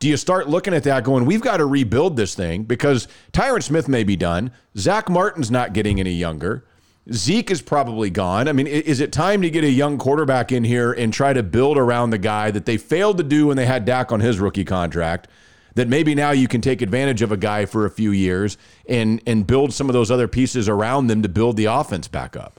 [0.00, 3.62] do you start looking at that going, we've got to rebuild this thing because Tyron
[3.62, 4.50] Smith may be done.
[4.76, 6.64] Zack Martin's not getting any younger.
[7.12, 8.48] Zeke is probably gone.
[8.48, 11.42] I mean, is it time to get a young quarterback in here and try to
[11.42, 14.40] build around the guy that they failed to do when they had Dak on his
[14.40, 15.28] rookie contract?
[15.74, 18.58] That maybe now you can take advantage of a guy for a few years
[18.88, 22.36] and and build some of those other pieces around them to build the offense back
[22.36, 22.58] up.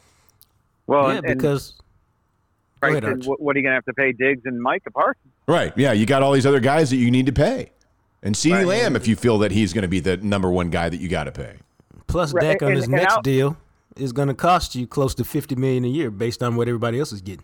[0.87, 1.73] well yeah, and, and, because
[2.81, 4.91] Go right, ahead, what, what are you going to have to pay diggs and micah
[4.91, 5.73] parsons Right.
[5.77, 5.91] Yeah.
[5.91, 7.71] You got all these other guys that you need to pay.
[8.23, 8.65] And CeeDee Right.
[8.67, 11.09] Lamb, if you feel that he's going to be the number one guy that you
[11.09, 11.55] got to pay.
[12.07, 13.57] plus Right, Dak on his and next how- deal
[13.97, 16.97] is going to cost you close to fifty million a year based on what everybody
[16.99, 17.43] else is getting.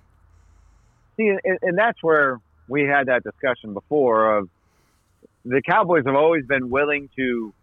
[1.17, 4.49] See, and, and that's where we had that discussion before of
[5.43, 7.53] the Cowboys have always been willing to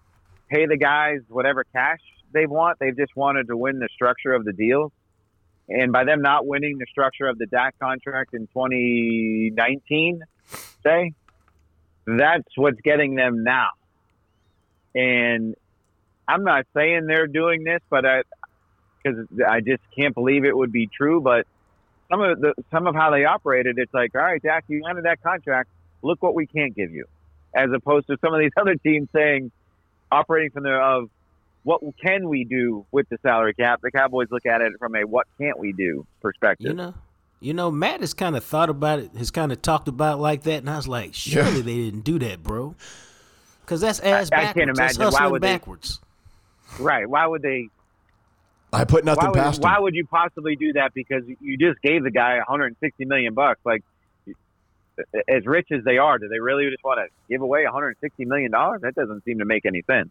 [0.50, 2.00] pay the guys whatever cash
[2.32, 2.78] they want.
[2.78, 4.92] They've just wanted to win the structure of the deal.
[5.68, 10.22] And by them not winning the structure of the Dak contract in 2019,
[10.82, 11.12] say,
[12.06, 13.68] that's what's getting them now.
[14.94, 15.54] And
[16.28, 18.22] I'm not saying they're doing this, but I,
[19.02, 21.20] because I just can't believe it would be true.
[21.20, 21.46] But
[22.10, 25.04] some of the some of how they operated, it's like, all right, Dak, you ended
[25.04, 25.70] that contract.
[26.02, 27.06] Look what we can't give you,
[27.54, 29.50] as opposed to some of these other teams saying,
[30.10, 31.10] operating from the of
[31.64, 33.80] what can we do with the salary cap.
[33.82, 36.68] The Cowboys look at it from a what can't we do perspective.
[36.68, 36.94] You know,
[37.40, 40.22] you know, Matt has kind of thought about it, has kind of talked about it
[40.22, 42.74] like that, and I was like, surely they didn't do that, bro.
[43.62, 44.66] Because that's ass I backwards.
[44.66, 44.98] can't That's.
[44.98, 46.00] Why hustling would they- backwards.
[46.78, 47.08] Right?
[47.08, 47.68] Why would they?
[48.72, 50.92] I put nothing why would, past why would you possibly do that?
[50.94, 53.60] Because you just gave the guy 160 million bucks.
[53.64, 53.84] Like,
[55.28, 58.50] as rich as they are, do they really just want to give away 160 million
[58.50, 58.80] dollars?
[58.82, 60.10] That doesn't seem to make any sense.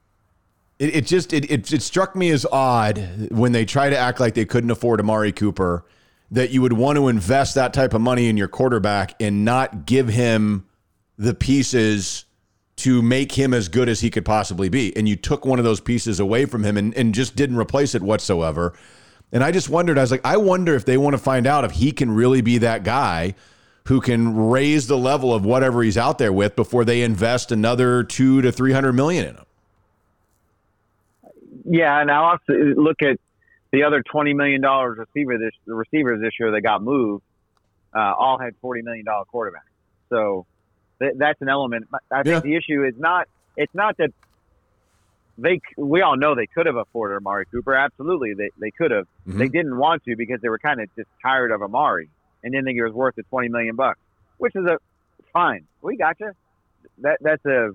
[0.84, 4.20] It, it just it, it it struck me as odd when they try to act
[4.20, 5.86] like they couldn't afford Amari Cooper
[6.30, 9.86] that you would want to invest that type of money in your quarterback and not
[9.86, 10.66] give him
[11.18, 12.26] the pieces
[12.76, 14.94] to make him as good as he could possibly be.
[14.98, 17.96] And you took one of those pieces away from him and, and just didn't replace
[17.96, 18.74] it whatsoever.
[19.32, 21.64] And I just wondered, I was like, I wonder if they want to find out
[21.64, 23.36] if he can really be that guy
[23.86, 28.04] who can raise the level of whatever he's out there with before they invest another
[28.04, 29.46] two to three hundred million in him.
[31.66, 33.18] Yeah, and I also look at
[33.72, 37.24] the other 20 million dollars receiver this the receivers this year that got moved.
[37.96, 39.70] Uh, all had 40 million dollar quarterbacks.
[40.10, 40.46] So
[41.00, 41.88] th- that's an element.
[42.12, 42.40] I think Yeah.
[42.42, 44.10] the issue is not it's not that
[45.38, 47.74] they we all know they could have afforded Amari Cooper.
[47.76, 49.08] Absolutely, they they could have.
[49.28, 49.38] Mhm.
[49.40, 52.10] They didn't want to because they were kind of just tired of Amari
[52.44, 54.00] and didn't think it was worth the 20 million bucks,
[54.38, 54.78] which is a
[55.32, 55.66] fine.
[55.82, 56.32] We got you.
[57.00, 57.72] That that's a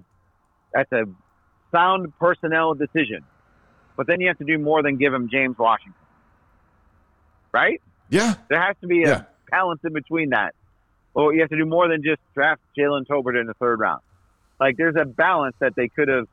[0.73, 1.05] that's a
[1.73, 3.25] sound personnel decision.
[3.99, 5.93] But then you have to do more than give him James Washington,
[7.53, 7.83] right?
[8.09, 8.35] Yeah.
[8.49, 9.23] There has to be a Yeah.
[9.51, 10.55] balance in between that.
[11.15, 14.01] Well, you have to do more than just draft Jalen Tolbert in the third round.
[14.61, 16.27] Like there's a balance that they could have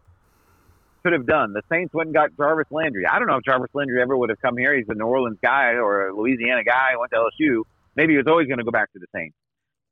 [1.04, 1.54] could have done.
[1.54, 3.06] The Saints went and got Jarvis Landry.
[3.06, 4.76] I don't know if Jarvis Landry ever would have come here.
[4.76, 6.96] He's a New Orleans guy or a Louisiana guy.
[6.98, 7.64] Went to LSU.
[7.96, 9.36] Maybe he was always going to go back to the Saints.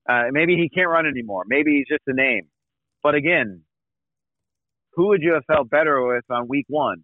[0.07, 1.43] Uh, maybe he can't run anymore.
[1.47, 2.47] Maybe he's just a name.
[3.03, 3.61] But again,
[4.93, 7.03] who would you have felt better with on week one?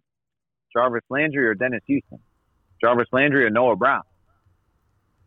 [0.72, 2.18] Jarvis Landry or Dennis Houston?
[2.80, 4.02] Jarvis Landry or Noah Brown?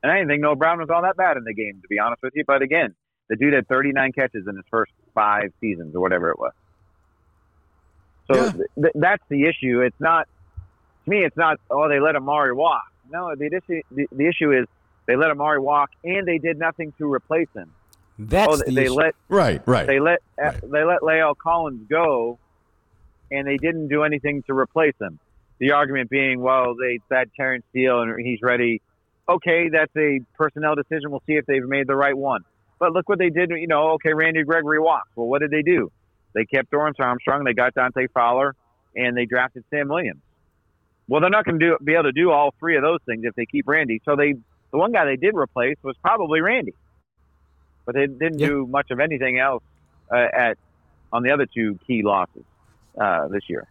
[0.01, 1.99] And I didn't think Noah Brown was all that bad in the game, to be
[1.99, 2.43] honest with you.
[2.45, 2.93] But again,
[3.29, 6.51] the dude had 39 catches in his first five seasons or whatever it was.
[8.31, 8.51] So Yeah.
[8.51, 9.81] th- th- that's the issue.
[9.81, 10.27] It's not,
[11.05, 12.83] to me, it's not, oh, they let Amari walk.
[13.09, 14.65] No, the issue, the, the issue is
[15.07, 17.71] they let Amari walk and they did nothing to replace him.
[18.17, 18.93] That's oh, the they issue.
[18.93, 19.87] let Right, right.
[19.87, 20.61] they let Right.
[20.61, 22.37] they let La'el Collins go,
[23.31, 25.19] and they didn't do anything to replace him.
[25.59, 28.81] The argument being, well, they said Terence Steele and he's ready.
[29.29, 31.11] Okay, that's a personnel decision.
[31.11, 32.41] We'll see if they've made the right one.
[32.79, 33.49] But look what they did.
[33.51, 35.09] You know, okay, Randy Gregory walks.
[35.15, 35.91] Well, what did they do?
[36.35, 37.43] They kept Dorance Armstrong.
[37.45, 38.55] They got Dante Fowler,
[38.95, 40.21] and they drafted Sam Williams.
[41.07, 43.35] Well, they're not going to be able to do all three of those things if
[43.35, 44.01] they keep Randy.
[44.03, 44.33] So they
[44.71, 46.73] the one guy they did replace was probably Randy,
[47.85, 48.47] but they didn't Yeah.
[48.47, 49.63] do much of anything else
[50.11, 50.57] uh, at
[51.11, 52.43] on the other two key losses
[52.99, 53.67] uh, this year.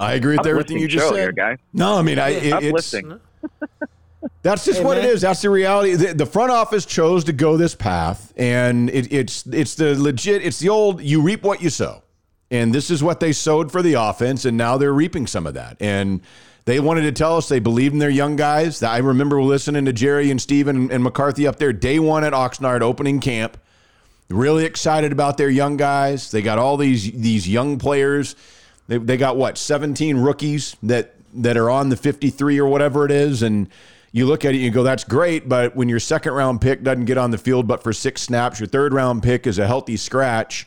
[0.00, 1.18] I agree with everything you just show said.
[1.20, 1.58] here, guys.
[1.72, 3.20] No, I mean, I, it, it's, Uplifting.
[4.42, 5.10] That's just Hey, what it man.
[5.10, 5.20] is.
[5.20, 5.94] That's the reality.
[5.94, 10.42] The, the front office chose to go this path, and it, it's it's the legit.
[10.44, 12.02] It's the old you reap what you sow,
[12.50, 15.54] and this is what they sowed for the offense, and now they're reaping some of
[15.54, 15.76] that.
[15.80, 16.20] And
[16.64, 18.82] they wanted to tell us they believed in their young guys.
[18.82, 22.80] I remember listening to Jerry and Stephen and McCarthy up there day one at Oxnard
[22.82, 23.56] opening camp.
[24.28, 26.30] Really excited about their young guys.
[26.30, 28.34] They got all these these young players.
[28.88, 33.10] They, they got what 17 rookies that that are on the 53 or whatever it
[33.10, 33.68] is, and
[34.12, 35.48] you look at it and you go, that's great.
[35.48, 38.58] But when your second round pick doesn't get on the field but for six snaps,
[38.58, 40.66] your third round pick is a healthy scratch.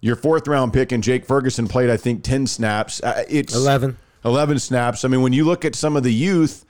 [0.00, 3.02] Your fourth round pick and Jake Ferguson played, I think, 10 snaps.
[3.02, 3.98] Uh, it's 11.
[4.24, 5.04] 11 snaps.
[5.04, 6.64] I mean, when you look at some of the youth,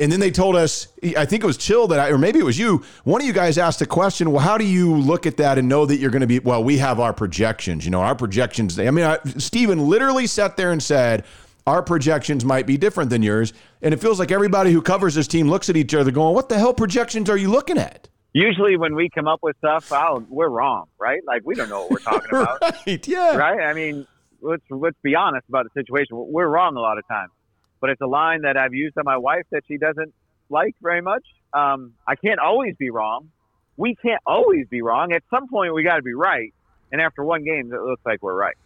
[0.00, 2.44] and then they told us, I think it was Chill that I, or maybe it
[2.44, 5.36] was you, one of you guys asked a question, well, how do you look at
[5.38, 8.00] that and know that you're going to be, well, we have our projections, you know,
[8.00, 8.78] our projections.
[8.78, 11.24] I mean, I, Stephen literally sat there and said,
[11.66, 13.52] our projections might be different than yours.
[13.82, 16.48] And it feels like everybody who covers this team looks at each other going, what
[16.48, 18.08] the hell projections are you looking at?
[18.32, 21.20] Usually, when we come up with stuff, I'll, we're wrong, right?
[21.26, 23.08] Like we don't know what we're talking about, right.
[23.08, 23.36] Yeah.
[23.36, 23.60] right?
[23.60, 24.06] I mean,
[24.40, 26.08] let's let's be honest about the situation.
[26.10, 27.30] We're wrong a lot of times,
[27.80, 30.12] but it's a line that I've used on my wife that she doesn't
[30.50, 31.24] like very much.
[31.52, 33.30] Um, I can't always be wrong.
[33.76, 35.12] We can't always be wrong.
[35.12, 36.52] At some point, we got to be right.
[36.90, 38.56] And after one game, it looks like we're right.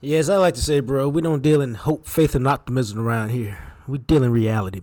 [0.00, 2.98] Yeah, as I like to say, bro, we don't deal in hope, faith, and optimism
[3.04, 3.58] around here.
[3.88, 4.80] We deal in reality.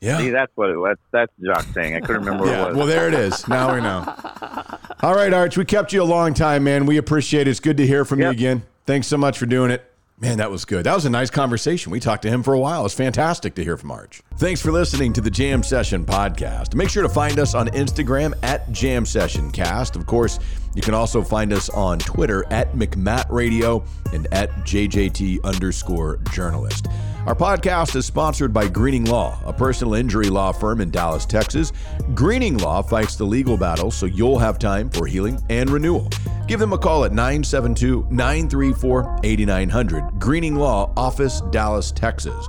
[0.00, 0.18] Yeah.
[0.18, 1.96] See, that's what it, that's that's Jacques saying.
[1.96, 2.76] I couldn't remember what Yeah, it was.
[2.76, 3.48] well, there it is.
[3.48, 4.04] Now we know.
[5.02, 6.86] All right, Arch, we kept you a long time, man.
[6.86, 7.50] We appreciate it.
[7.50, 8.62] It's good to hear from you again.
[8.84, 9.90] Thanks so much for doing it.
[10.18, 10.86] Man, that was good.
[10.86, 11.92] That was a nice conversation.
[11.92, 12.86] We talked to him for a while.
[12.86, 14.22] It's fantastic to hear from Arch.
[14.38, 16.74] Thanks for listening to the Jam Session podcast.
[16.74, 19.94] Make sure to find us on Instagram at Jam Session Cast.
[19.94, 20.38] Of course,
[20.76, 23.82] you can also find us on Twitter at McMatt Radio
[24.12, 26.86] and at JJT underscore journalist.
[27.26, 31.72] Our podcast is sponsored by Greening Law, a personal injury law firm in Dallas, Texas.
[32.14, 36.08] Greening Law fights the legal battle so you'll have time for healing and renewal.
[36.46, 40.20] Give them a call at 972 934 8900.
[40.20, 42.48] Greening Law Office, Dallas, Texas.